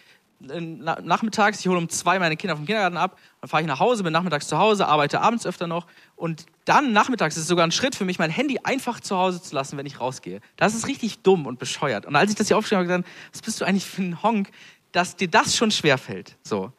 äh, 0.47 0.61
nachmittags, 0.61 1.61
ich 1.61 1.67
hole 1.67 1.79
um 1.79 1.89
zwei 1.89 2.19
meine 2.19 2.37
Kinder 2.37 2.55
vom 2.55 2.67
Kindergarten 2.67 2.95
ab, 2.95 3.17
dann 3.41 3.49
fahre 3.49 3.63
ich 3.63 3.67
nach 3.67 3.79
Hause, 3.79 4.03
bin 4.03 4.13
nachmittags 4.13 4.47
zu 4.47 4.59
Hause, 4.59 4.87
arbeite 4.87 5.19
abends 5.19 5.47
öfter 5.47 5.65
noch 5.65 5.87
und 6.15 6.45
dann 6.65 6.93
nachmittags 6.93 7.37
ist 7.37 7.41
es 7.41 7.47
sogar 7.47 7.65
ein 7.65 7.71
Schritt 7.71 7.95
für 7.95 8.05
mich, 8.05 8.19
mein 8.19 8.29
Handy 8.29 8.59
einfach 8.65 8.99
zu 8.99 9.17
Hause 9.17 9.41
zu 9.41 9.55
lassen, 9.55 9.79
wenn 9.79 9.87
ich 9.87 9.99
rausgehe. 9.99 10.41
Das 10.57 10.75
ist 10.75 10.85
richtig 10.85 11.23
dumm 11.23 11.47
und 11.47 11.57
bescheuert. 11.57 12.05
Und 12.05 12.15
als 12.15 12.29
ich 12.29 12.37
das 12.37 12.45
hier 12.45 12.55
aufgeschrieben 12.55 12.85
habe, 12.85 12.93
habe 12.93 13.01
ich 13.01 13.07
gesagt, 13.07 13.33
was 13.33 13.41
bist 13.41 13.59
du 13.59 13.65
eigentlich 13.65 13.85
für 13.85 14.03
ein 14.03 14.21
Honk, 14.21 14.51
dass 14.91 15.15
dir 15.15 15.27
das 15.27 15.57
schon 15.57 15.71
schwerfällt. 15.71 16.37
So. 16.43 16.71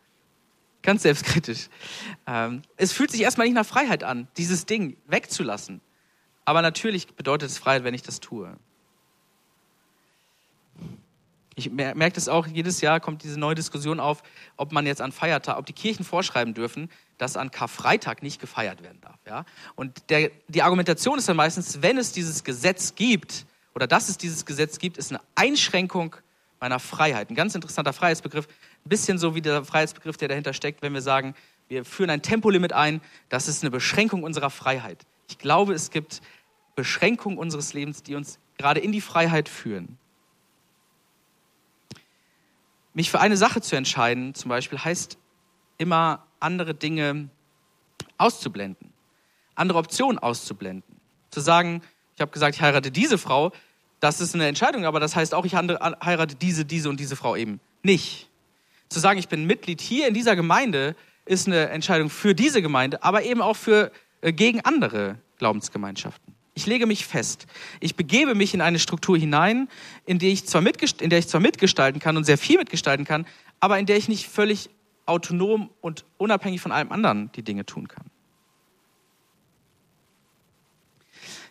Ganz 0.83 1.03
selbstkritisch. 1.03 1.69
Ähm, 2.29 2.63
es 2.77 2.93
fühlt 2.93 3.11
sich 3.11 3.23
erstmal 3.23 3.49
nicht 3.49 3.57
nach 3.57 3.67
Freiheit 3.67 4.05
an, 4.05 4.29
dieses 4.37 4.67
Ding 4.67 4.97
wegzulassen. 5.09 5.81
Aber 6.49 6.63
natürlich 6.63 7.07
bedeutet 7.09 7.51
es 7.51 7.59
Freiheit, 7.59 7.85
wenn 7.85 7.93
ich 7.93 8.01
das 8.01 8.21
tue. 8.21 8.57
Ich 11.57 11.71
merke 11.71 12.13
das 12.13 12.27
auch, 12.27 12.47
jedes 12.47 12.81
Jahr 12.81 13.01
kommt 13.01 13.23
diese 13.23 13.39
neue 13.39 13.55
Diskussion 13.55 14.01
auf, 14.01 14.23
ob 14.57 14.73
man 14.73 14.87
jetzt 14.87 15.03
an 15.03 15.13
Feiertag, 15.13 15.59
ob 15.59 15.67
die 15.67 15.75
Kirchen 15.75 16.07
vorschreiben 16.07 16.55
dürfen, 16.55 16.89
dass 17.19 17.37
an 17.37 17.51
Karfreitag 17.51 18.23
nicht 18.23 18.41
gefeiert 18.41 18.83
werden 18.83 18.99
darf. 19.03 19.19
Ja? 19.27 19.45
Und 19.75 20.09
der, 20.09 20.31
die 20.49 20.63
Argumentation 20.63 21.19
ist 21.19 21.29
dann 21.29 21.37
meistens, 21.37 21.83
wenn 21.83 21.99
es 21.99 22.13
dieses 22.13 22.45
Gesetz 22.45 22.95
gibt, 22.95 23.45
oder 23.75 23.87
dass 23.87 24.09
es 24.09 24.17
dieses 24.17 24.47
Gesetz 24.47 24.79
gibt, 24.79 24.97
ist 24.97 25.13
eine 25.13 25.21
Einschränkung 25.35 26.17
meiner 26.61 26.79
Freiheit. 26.79 27.29
Ein 27.29 27.35
ganz 27.35 27.55
interessanter 27.57 27.93
Freiheitsbegriff, 27.93 28.47
ein 28.47 28.89
bisschen 28.89 29.19
so 29.19 29.35
wie 29.35 29.43
der 29.43 29.67
Freiheitsbegriff, 29.67 30.17
der 30.17 30.29
dahinter 30.29 30.55
steckt, 30.55 30.81
wenn 30.81 30.95
wir 30.95 31.03
sagen, 31.03 31.35
wir 31.69 31.85
führen 31.85 32.09
ein 32.09 32.23
Tempolimit 32.23 32.73
ein, 32.73 33.03
das 33.29 33.49
ist 33.49 33.63
eine 33.63 33.71
Beschränkung 33.71 34.23
unserer 34.23 34.49
Freiheit. 34.49 35.05
Ich 35.29 35.39
glaube, 35.39 35.75
es 35.75 35.91
gibt 35.91 36.23
Beschränkungen 36.79 37.39
unseres 37.39 37.73
Lebens, 37.73 38.05
die 38.05 38.15
uns 38.15 38.39
gerade 38.57 38.79
in 38.79 38.93
die 38.93 39.01
Freiheit 39.01 39.49
führen. 39.49 39.99
Mich 42.95 43.11
für 43.11 43.19
eine 43.19 43.37
Sache 43.37 43.61
zu 43.61 43.75
entscheiden, 43.75 44.33
zum 44.37 44.49
Beispiel, 44.49 44.79
heißt 44.79 45.19
immer 45.79 46.25
andere 46.39 46.75
Dinge 46.75 47.31
auszublenden, 48.17 48.93
andere 49.57 49.81
Optionen 49.81 50.21
auszublenden. 50.21 51.01
Zu 51.31 51.41
sagen, 51.41 51.83
ich 52.15 52.21
habe 52.21 52.31
gesagt, 52.31 52.55
ich 52.55 52.63
heirate 52.63 52.93
diese 52.93 53.19
Frau, 53.19 53.51
das 53.99 54.21
ist 54.21 54.37
eine 54.37 54.47
Entscheidung, 54.47 54.85
aber 54.85 55.01
das 55.01 55.17
heißt 55.17 55.35
auch, 55.35 55.45
ich 55.45 55.57
heirate 55.57 56.37
diese, 56.37 56.65
diese 56.65 56.91
und 56.91 57.01
diese 57.01 57.17
Frau 57.17 57.35
eben 57.35 57.59
nicht. 57.83 58.29
Zu 58.89 59.01
sagen, 59.01 59.19
ich 59.19 59.27
bin 59.27 59.47
Mitglied 59.47 59.81
hier 59.81 60.07
in 60.07 60.15
dieser 60.15 60.37
Gemeinde, 60.37 60.95
ist 61.25 61.49
eine 61.49 61.71
Entscheidung 61.71 62.09
für 62.09 62.37
diese 62.37 62.63
Gemeinde, 62.63 63.03
aber 63.03 63.25
eben 63.25 63.43
auch 63.43 63.57
für 63.57 63.91
äh, 64.21 64.33
gegen 64.33 64.61
andere 64.61 65.19
Glaubensgemeinschaften. 65.39 66.28
Ich 66.59 66.67
lege 66.67 66.87
mich 66.87 67.07
fest. 67.07 67.47
Ich 67.79 67.95
begebe 67.95 68.35
mich 68.35 68.53
in 68.53 68.61
eine 68.61 68.81
Struktur 68.81 69.17
hinein, 69.17 69.69
in 70.07 70.19
der 70.19 70.31
ich 70.31 70.45
zwar, 70.45 70.61
in 70.61 71.09
der 71.09 71.21
ich 71.21 71.29
zwar 71.29 71.41
mitgestalten 71.41 72.01
kann 72.01 72.17
und 72.17 72.25
sehr 72.25 72.37
viel 72.37 72.59
mitgestalten 72.59 73.05
kann, 73.07 73.29
aber 73.61 73.79
in 73.79 73.87
der 73.87 73.97
ich 73.97 74.09
nicht 74.09 74.27
völlig 74.27 74.69
autonom 75.07 75.71
und 75.81 76.05
unabhängig 76.17 76.61
von 76.61 76.73
allem 76.73 76.91
anderen 76.91 77.31
die 77.37 77.45
Dinge 77.45 77.65
tun 77.65 77.87
kann. 77.87 78.07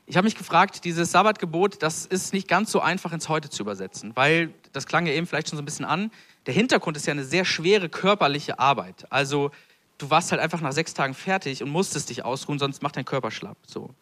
Ich 0.08 0.18
habe 0.18 0.26
mich 0.26 0.36
gefragt, 0.36 0.84
dieses 0.84 1.14
Sabbatgebot, 1.14 1.82
das 1.82 2.06
ist 2.06 2.34
nicht 2.34 2.50
ganz 2.50 2.70
so 2.70 2.82
einfach 2.82 3.14
ins 3.14 3.30
Heute 3.30 3.50
zu 3.50 3.64
übersetzen, 3.64 4.12
weil, 4.16 4.54
das 4.74 4.88
klang 4.88 5.06
ja 5.06 5.14
eben 5.14 5.26
vielleicht 5.26 5.48
schon 5.48 5.56
so 5.56 5.62
ein 5.62 5.66
bisschen 5.66 5.86
an, 5.86 6.12
der 6.48 6.54
Hintergrund 6.54 6.98
ist 6.98 7.08
ja 7.08 7.12
eine 7.12 7.24
sehr 7.24 7.46
schwere 7.46 7.88
körperliche 7.88 8.60
Arbeit. 8.60 9.10
Also 9.10 9.52
du 10.00 10.10
warst 10.10 10.34
halt 10.34 10.42
einfach 10.42 10.60
nach 10.60 10.74
sechs 10.74 10.94
Tagen 10.94 11.14
fertig 11.14 11.64
und 11.64 11.70
musstest 11.70 12.10
dich 12.10 12.26
ausruhen, 12.26 12.60
sonst 12.60 12.84
macht 12.84 12.98
dein 12.98 13.06
Körper 13.06 13.32
schlapp. 13.32 13.58
So. 13.66 13.96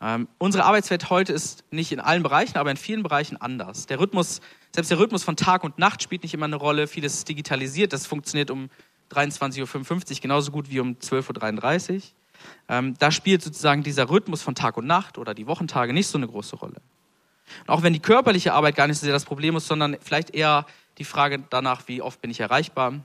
Ähm, 0.00 0.28
unsere 0.38 0.64
Arbeitswelt 0.64 1.10
heute 1.10 1.32
ist 1.32 1.64
nicht 1.70 1.92
in 1.92 2.00
allen 2.00 2.22
Bereichen, 2.22 2.58
aber 2.58 2.70
in 2.70 2.76
vielen 2.76 3.02
Bereichen 3.02 3.36
anders. 3.36 3.86
Der 3.86 3.98
Rhythmus, 3.98 4.40
selbst 4.74 4.90
der 4.90 4.98
Rhythmus 4.98 5.24
von 5.24 5.36
Tag 5.36 5.64
und 5.64 5.78
Nacht 5.78 6.02
spielt 6.02 6.22
nicht 6.22 6.34
immer 6.34 6.46
eine 6.46 6.56
Rolle. 6.56 6.86
Vieles 6.86 7.14
ist 7.14 7.28
digitalisiert. 7.28 7.92
Das 7.92 8.06
funktioniert 8.06 8.50
um 8.50 8.70
23.55 9.12 9.60
Uhr 10.16 10.20
genauso 10.20 10.52
gut 10.52 10.70
wie 10.70 10.80
um 10.80 10.94
12.33 10.94 11.94
Uhr. 11.94 12.02
Ähm, 12.68 12.94
da 12.98 13.10
spielt 13.10 13.42
sozusagen 13.42 13.82
dieser 13.82 14.10
Rhythmus 14.10 14.42
von 14.42 14.54
Tag 14.54 14.76
und 14.76 14.86
Nacht 14.86 15.18
oder 15.18 15.34
die 15.34 15.46
Wochentage 15.46 15.92
nicht 15.92 16.08
so 16.08 16.18
eine 16.18 16.26
große 16.26 16.56
Rolle. 16.56 16.80
Und 17.60 17.68
auch 17.68 17.82
wenn 17.82 17.92
die 17.92 18.00
körperliche 18.00 18.52
Arbeit 18.52 18.76
gar 18.76 18.86
nicht 18.86 18.98
so 18.98 19.04
sehr 19.04 19.12
das 19.12 19.24
Problem 19.24 19.56
ist, 19.56 19.66
sondern 19.66 19.96
vielleicht 20.00 20.34
eher 20.34 20.66
die 20.98 21.04
Frage 21.04 21.44
danach, 21.50 21.88
wie 21.88 22.02
oft 22.02 22.20
bin 22.20 22.30
ich 22.30 22.40
erreichbar, 22.40 23.00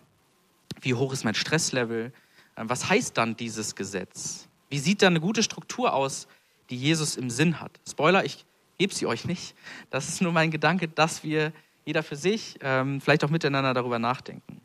wie 0.82 0.94
hoch 0.94 1.14
ist 1.14 1.24
mein 1.24 1.36
Stresslevel, 1.36 2.14
ähm, 2.58 2.70
was 2.70 2.90
heißt 2.90 3.18
dann 3.18 3.36
dieses 3.36 3.76
Gesetz? 3.76 4.48
Wie 4.70 4.80
sieht 4.80 5.02
dann 5.02 5.14
eine 5.14 5.22
gute 5.22 5.44
Struktur 5.44 5.94
aus, 5.94 6.28
die 6.70 6.78
Jesus 6.78 7.16
im 7.16 7.30
Sinn 7.30 7.60
hat. 7.60 7.72
Spoiler, 7.88 8.26
ich 8.26 8.46
gebe 8.78 8.94
sie 8.94 9.06
euch 9.06 9.26
nicht. 9.26 9.56
Das 9.90 10.10
ist 10.10 10.22
nur 10.22 10.32
mein 10.32 10.52
Gedanke, 10.52 10.88
dass 10.88 11.24
wir 11.24 11.52
jeder 11.86 12.04
für 12.04 12.16
sich 12.16 12.58
ähm, 12.62 13.02
vielleicht 13.02 13.24
auch 13.24 13.30
miteinander 13.30 13.74
darüber 13.74 14.00
nachdenken. 14.00 14.62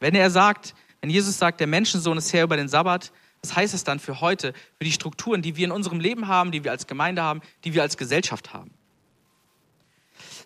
Wenn 0.00 0.14
er 0.14 0.30
sagt, 0.30 0.74
wenn 1.00 1.10
Jesus 1.10 1.38
sagt, 1.38 1.60
der 1.60 1.66
Menschensohn 1.66 2.18
ist 2.18 2.32
Herr 2.32 2.44
über 2.44 2.56
den 2.56 2.68
Sabbat, 2.68 3.12
Was 3.42 3.56
heißt 3.56 3.74
es 3.74 3.82
dann 3.82 3.98
für 3.98 4.20
heute, 4.20 4.52
für 4.78 4.84
die 4.84 4.92
Strukturen, 4.92 5.42
die 5.42 5.56
wir 5.56 5.64
in 5.64 5.72
unserem 5.72 5.98
Leben 5.98 6.28
haben, 6.28 6.52
die 6.52 6.62
wir 6.62 6.70
als 6.70 6.86
Gemeinde 6.86 7.22
haben, 7.22 7.40
die 7.64 7.74
wir 7.74 7.82
als 7.82 7.96
Gesellschaft 7.96 8.54
haben? 8.54 8.70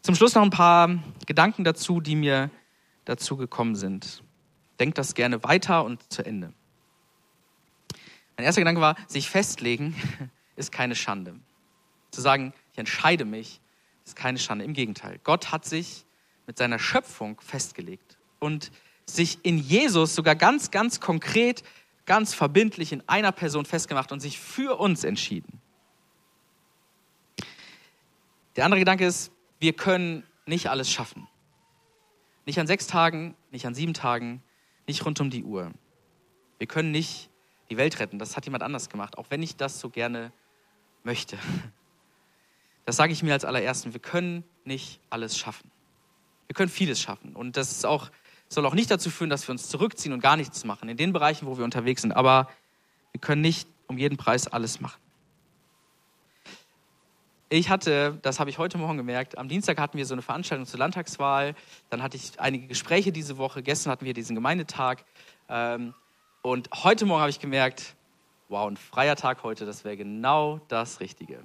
Zum 0.01 0.15
Schluss 0.15 0.35
noch 0.35 0.43
ein 0.43 0.51
paar 0.51 1.03
Gedanken 1.27 1.65
dazu, 1.65 2.01
die 2.01 2.17
mir 2.17 2.51
dazu 3.05 3.37
gekommen 3.37 3.77
sind. 3.77 4.23
Denkt 4.81 4.97
das 4.97 5.15
gerne 5.15 5.43
weiter 5.43 5.85
und 5.85 6.11
zu 6.11 6.25
Ende. 6.25 6.53
Mein 8.37 8.45
erster 8.47 8.61
Gedanke 8.61 8.81
war, 8.81 8.97
sich 9.09 9.29
festlegen 9.29 9.95
ist 10.57 10.73
keine 10.73 10.95
Schande. 10.95 11.39
Zu 12.11 12.21
sagen, 12.21 12.53
ich 12.73 12.79
entscheide 12.79 13.25
mich, 13.25 13.61
ist 14.05 14.17
keine 14.17 14.39
Schande. 14.39 14.65
Im 14.65 14.73
Gegenteil. 14.73 15.21
Gott 15.23 15.53
hat 15.53 15.65
sich 15.65 16.05
mit 16.47 16.59
seiner 16.59 16.79
Schöpfung 16.79 17.41
festgelegt 17.41 18.19
und 18.39 18.71
sich 19.07 19.39
in 19.45 19.59
Jesus 19.59 20.15
sogar 20.15 20.35
ganz, 20.35 20.71
ganz 20.71 21.01
konkret, 21.01 21.63
ganz 22.07 22.35
verbindlich 22.35 22.93
in 22.93 23.03
einer 23.09 23.33
Person 23.33 23.65
festgemacht 23.65 24.13
und 24.13 24.21
sich 24.21 24.39
für 24.39 24.79
uns 24.79 25.05
entschieden. 25.05 25.61
Der 28.57 28.65
andere 28.65 28.81
Gedanke 28.81 29.07
ist, 29.07 29.33
wir 29.59 29.73
können 29.73 30.25
nicht 30.47 30.69
alles 30.71 30.91
schaffen. 30.91 31.29
Nicht 32.47 32.59
an 32.61 32.67
sechs 32.67 32.87
Tagen, 32.87 33.35
nicht 33.51 33.67
an 33.67 33.75
sieben 33.75 33.93
Tagen, 33.93 34.43
nicht 34.87 35.05
rund 35.05 35.21
um 35.21 35.31
die 35.31 35.45
Uhr. 35.45 35.73
Wir 36.59 36.67
können 36.67 36.91
nicht 36.91 37.29
die 37.71 37.77
Welt 37.77 37.99
retten. 37.99 38.19
Das 38.19 38.37
hat 38.37 38.45
jemand 38.45 38.63
anders 38.63 38.89
gemacht, 38.89 39.19
auch 39.19 39.27
wenn 39.31 39.43
ich 39.43 39.57
das 39.57 39.81
so 39.81 39.91
gerne 39.91 40.33
möchte. 41.07 41.39
Das 42.85 42.97
sage 42.97 43.13
ich 43.13 43.23
mir 43.23 43.33
als 43.33 43.47
allerersten. 43.47 43.95
Wir 43.95 44.01
können 44.01 44.45
nicht 44.65 45.01
alles 45.09 45.39
schaffen. 45.39 45.71
Wir 46.49 46.55
können 46.55 46.69
vieles 46.69 47.01
schaffen. 47.01 47.35
Und 47.35 47.57
das 47.57 47.85
auch, 47.87 48.11
soll 48.49 48.67
auch 48.67 48.75
nicht 48.75 48.91
dazu 48.91 49.09
führen, 49.09 49.31
dass 49.31 49.49
wir 49.49 49.53
uns 49.53 49.69
zurückziehen 49.69 50.13
und 50.13 50.21
gar 50.21 50.37
nichts 50.37 50.65
machen, 50.65 50.91
in 50.91 50.99
den 50.99 51.15
Bereichen, 51.15 51.47
wo 51.47 51.57
wir 51.57 51.65
unterwegs 51.65 52.03
sind. 52.03 52.13
Aber 52.13 52.51
wir 53.13 53.21
können 53.21 53.41
nicht 53.41 53.67
um 53.87 53.97
jeden 53.97 54.19
Preis 54.19 54.47
alles 54.47 54.81
machen. 54.81 55.01
Ich 57.49 57.71
hatte, 57.71 58.19
das 58.23 58.41
habe 58.41 58.51
ich 58.51 58.59
heute 58.59 58.77
Morgen 58.77 58.97
gemerkt, 58.97 59.39
am 59.39 59.49
Dienstag 59.49 59.79
hatten 59.79 59.97
wir 59.97 60.05
so 60.05 60.15
eine 60.15 60.23
Veranstaltung 60.23 60.67
zur 60.67 60.81
Landtagswahl. 60.81 61.55
Dann 61.91 62.03
hatte 62.03 62.17
ich 62.17 62.41
einige 62.41 62.67
Gespräche 62.67 63.13
diese 63.13 63.39
Woche. 63.39 63.63
Gestern 63.63 63.93
hatten 63.93 64.05
wir 64.05 64.15
diesen 64.15 64.35
Gemeindetag. 64.35 65.05
Ähm, 65.49 65.95
und 66.43 66.69
heute 66.83 67.07
Morgen 67.07 67.21
habe 67.21 67.31
ich 67.31 67.39
gemerkt, 67.39 67.95
wow, 68.49 68.69
ein 68.69 68.77
freier 68.77 69.17
Tag 69.17 69.43
heute, 69.43 69.67
das 69.67 69.85
wäre 69.85 69.97
genau 69.97 70.61
das 70.69 71.01
Richtige. 71.01 71.43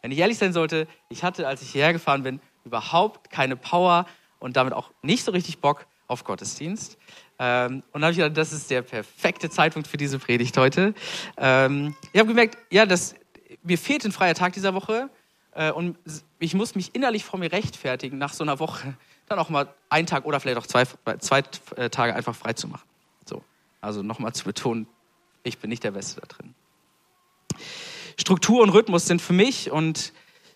Wenn 0.00 0.12
ich 0.12 0.18
ehrlich 0.18 0.38
sein 0.38 0.52
sollte, 0.52 0.86
ich 1.08 1.24
hatte, 1.24 1.46
als 1.46 1.62
ich 1.62 1.70
hierher 1.70 1.92
gefahren 1.92 2.22
bin, 2.22 2.40
überhaupt 2.64 3.30
keine 3.30 3.56
Power 3.56 4.06
und 4.38 4.56
damit 4.56 4.74
auch 4.74 4.90
nicht 5.02 5.24
so 5.24 5.32
richtig 5.32 5.58
Bock 5.60 5.86
auf 6.06 6.24
Gottesdienst. 6.24 6.98
Ähm, 7.38 7.82
und 7.92 7.94
dann 7.94 8.02
habe 8.04 8.12
ich 8.12 8.18
gedacht, 8.18 8.36
das 8.36 8.52
ist 8.52 8.70
der 8.70 8.82
perfekte 8.82 9.50
Zeitpunkt 9.50 9.88
für 9.88 9.96
diese 9.96 10.18
Predigt 10.18 10.56
heute. 10.56 10.94
Ähm, 11.36 11.96
ich 12.12 12.18
habe 12.20 12.28
gemerkt, 12.28 12.58
ja, 12.70 12.86
das, 12.86 13.14
mir 13.62 13.78
fehlt 13.78 14.04
ein 14.04 14.12
freier 14.12 14.34
Tag 14.34 14.52
dieser 14.52 14.74
Woche. 14.74 15.08
Äh, 15.54 15.72
und 15.72 15.98
ich 16.38 16.54
muss 16.54 16.74
mich 16.74 16.94
innerlich 16.94 17.24
vor 17.24 17.38
mir 17.38 17.50
rechtfertigen, 17.50 18.18
nach 18.18 18.32
so 18.32 18.44
einer 18.44 18.58
Woche 18.58 18.94
dann 19.26 19.38
auch 19.38 19.48
mal 19.48 19.72
einen 19.88 20.06
Tag 20.06 20.24
oder 20.24 20.40
vielleicht 20.40 20.58
auch 20.58 20.66
zwei, 20.66 20.84
zwei 21.18 21.42
äh, 21.76 21.90
Tage 21.90 22.14
einfach 22.14 22.34
frei 22.34 22.52
zu 22.52 22.68
machen. 22.68 22.86
So. 23.24 23.42
Also 23.80 24.02
nochmal 24.02 24.32
zu 24.32 24.44
betonen, 24.44 24.86
ich 25.42 25.58
bin 25.58 25.70
nicht 25.70 25.84
der 25.84 25.90
Beste 25.90 26.20
da 26.20 26.26
drin. 26.26 26.54
Struktur 28.18 28.62
und 28.62 28.70
Rhythmus 28.70 29.06
sind 29.06 29.20
für 29.20 29.32
mich 29.32 29.70
und 29.70 30.12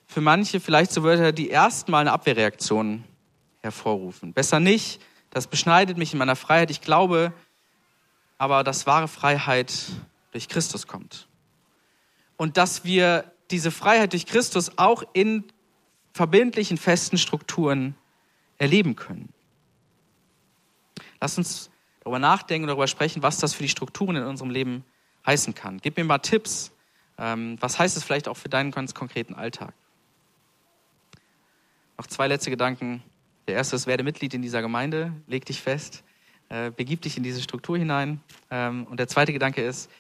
für 0.06 0.20
manche 0.20 0.60
vielleicht 0.60 0.92
so 0.92 1.02
Wörter, 1.02 1.32
die 1.32 1.48
erstmal 1.48 2.02
eine 2.02 2.12
Abwehrreaktion 2.12 3.04
hervorrufen. 3.60 4.32
Besser 4.32 4.60
nicht, 4.60 5.00
das 5.30 5.46
beschneidet 5.46 5.98
mich 5.98 6.12
in 6.12 6.18
meiner 6.18 6.36
Freiheit. 6.36 6.70
Ich 6.70 6.80
glaube 6.80 7.32
aber, 8.38 8.62
dass 8.64 8.86
wahre 8.86 9.08
Freiheit 9.08 9.72
durch 10.32 10.48
Christus 10.48 10.86
kommt. 10.86 11.26
Und 12.36 12.56
dass 12.56 12.84
wir 12.84 13.32
diese 13.50 13.70
Freiheit 13.70 14.12
durch 14.12 14.26
Christus 14.26 14.78
auch 14.78 15.02
in 15.12 15.44
verbindlichen, 16.12 16.76
festen 16.76 17.18
Strukturen 17.18 17.94
erleben 18.58 18.96
können. 18.96 19.32
Lass 21.20 21.38
uns 21.38 21.70
darüber 22.06 22.20
nachdenken 22.20 22.64
und 22.64 22.68
darüber 22.68 22.86
sprechen, 22.86 23.24
was 23.24 23.38
das 23.38 23.52
für 23.52 23.64
die 23.64 23.68
Strukturen 23.68 24.14
in 24.14 24.22
unserem 24.22 24.50
Leben 24.50 24.84
heißen 25.26 25.56
kann. 25.56 25.78
Gib 25.82 25.96
mir 25.96 26.04
mal 26.04 26.18
Tipps. 26.18 26.70
Ähm, 27.18 27.56
was 27.58 27.80
heißt 27.80 27.96
es 27.96 28.04
vielleicht 28.04 28.28
auch 28.28 28.36
für 28.36 28.48
deinen 28.48 28.70
ganz 28.70 28.94
konkreten 28.94 29.34
Alltag? 29.34 29.74
Noch 31.98 32.06
zwei 32.06 32.28
letzte 32.28 32.50
Gedanken. 32.50 33.02
Der 33.48 33.56
erste 33.56 33.74
ist, 33.74 33.88
werde 33.88 34.04
Mitglied 34.04 34.34
in 34.34 34.42
dieser 34.42 34.62
Gemeinde, 34.62 35.14
leg 35.26 35.46
dich 35.46 35.60
fest, 35.60 36.04
äh, 36.48 36.70
begib 36.70 37.02
dich 37.02 37.16
in 37.16 37.24
diese 37.24 37.42
Struktur 37.42 37.76
hinein. 37.76 38.20
Ähm, 38.50 38.86
und 38.88 39.00
der 39.00 39.08
zweite 39.08 39.32
Gedanke 39.32 39.62
ist, 39.62 39.90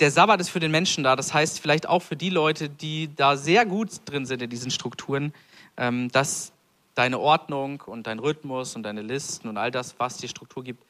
der 0.00 0.10
Sabbat 0.10 0.40
ist 0.40 0.48
für 0.48 0.60
den 0.60 0.72
Menschen 0.72 1.04
da. 1.04 1.14
Das 1.14 1.32
heißt 1.32 1.60
vielleicht 1.60 1.88
auch 1.88 2.02
für 2.02 2.16
die 2.16 2.30
Leute, 2.30 2.68
die 2.68 3.14
da 3.14 3.36
sehr 3.36 3.64
gut 3.64 4.00
drin 4.06 4.26
sind 4.26 4.42
in 4.42 4.50
diesen 4.50 4.72
Strukturen, 4.72 5.32
ähm, 5.76 6.08
dass 6.08 6.52
deine 6.94 7.18
Ordnung 7.18 7.80
und 7.82 8.06
dein 8.06 8.18
Rhythmus 8.18 8.76
und 8.76 8.82
deine 8.82 9.02
Listen 9.02 9.48
und 9.48 9.56
all 9.56 9.70
das, 9.70 9.98
was 9.98 10.18
die 10.18 10.28
Struktur 10.28 10.62
gibt, 10.62 10.84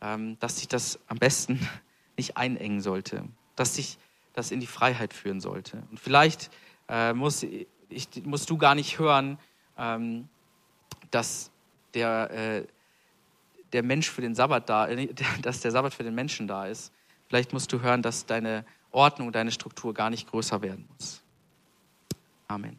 ähm, 0.00 0.38
dass 0.40 0.58
sich 0.58 0.68
das 0.68 0.98
am 1.08 1.18
besten 1.18 1.66
nicht 2.16 2.36
einengen 2.36 2.80
sollte, 2.80 3.24
dass 3.56 3.74
sich 3.74 3.98
das 4.34 4.50
in 4.50 4.60
die 4.60 4.66
Freiheit 4.66 5.12
führen 5.12 5.40
sollte. 5.40 5.82
Und 5.90 5.98
vielleicht 5.98 6.50
äh, 6.88 7.12
muss, 7.12 7.42
ich, 7.42 8.08
musst 8.24 8.50
du 8.50 8.58
gar 8.58 8.74
nicht 8.74 8.98
hören, 8.98 9.38
ähm, 9.76 10.28
dass 11.10 11.50
der, 11.94 12.30
äh, 12.30 12.66
der 13.72 13.82
Mensch 13.82 14.08
für 14.10 14.20
den 14.20 14.34
Sabbat 14.34 14.68
da, 14.68 14.88
äh, 14.88 15.08
dass 15.42 15.60
der 15.60 15.70
Sabbat 15.70 15.94
für 15.94 16.04
den 16.04 16.14
Menschen 16.14 16.46
da 16.46 16.66
ist, 16.66 16.92
Vielleicht 17.28 17.52
musst 17.52 17.72
du 17.72 17.80
hören, 17.80 18.02
dass 18.02 18.26
deine 18.26 18.64
Ordnung, 18.90 19.32
deine 19.32 19.52
Struktur 19.52 19.92
gar 19.92 20.10
nicht 20.10 20.30
größer 20.30 20.62
werden 20.62 20.88
muss. 20.94 21.22
Amen. 22.48 22.78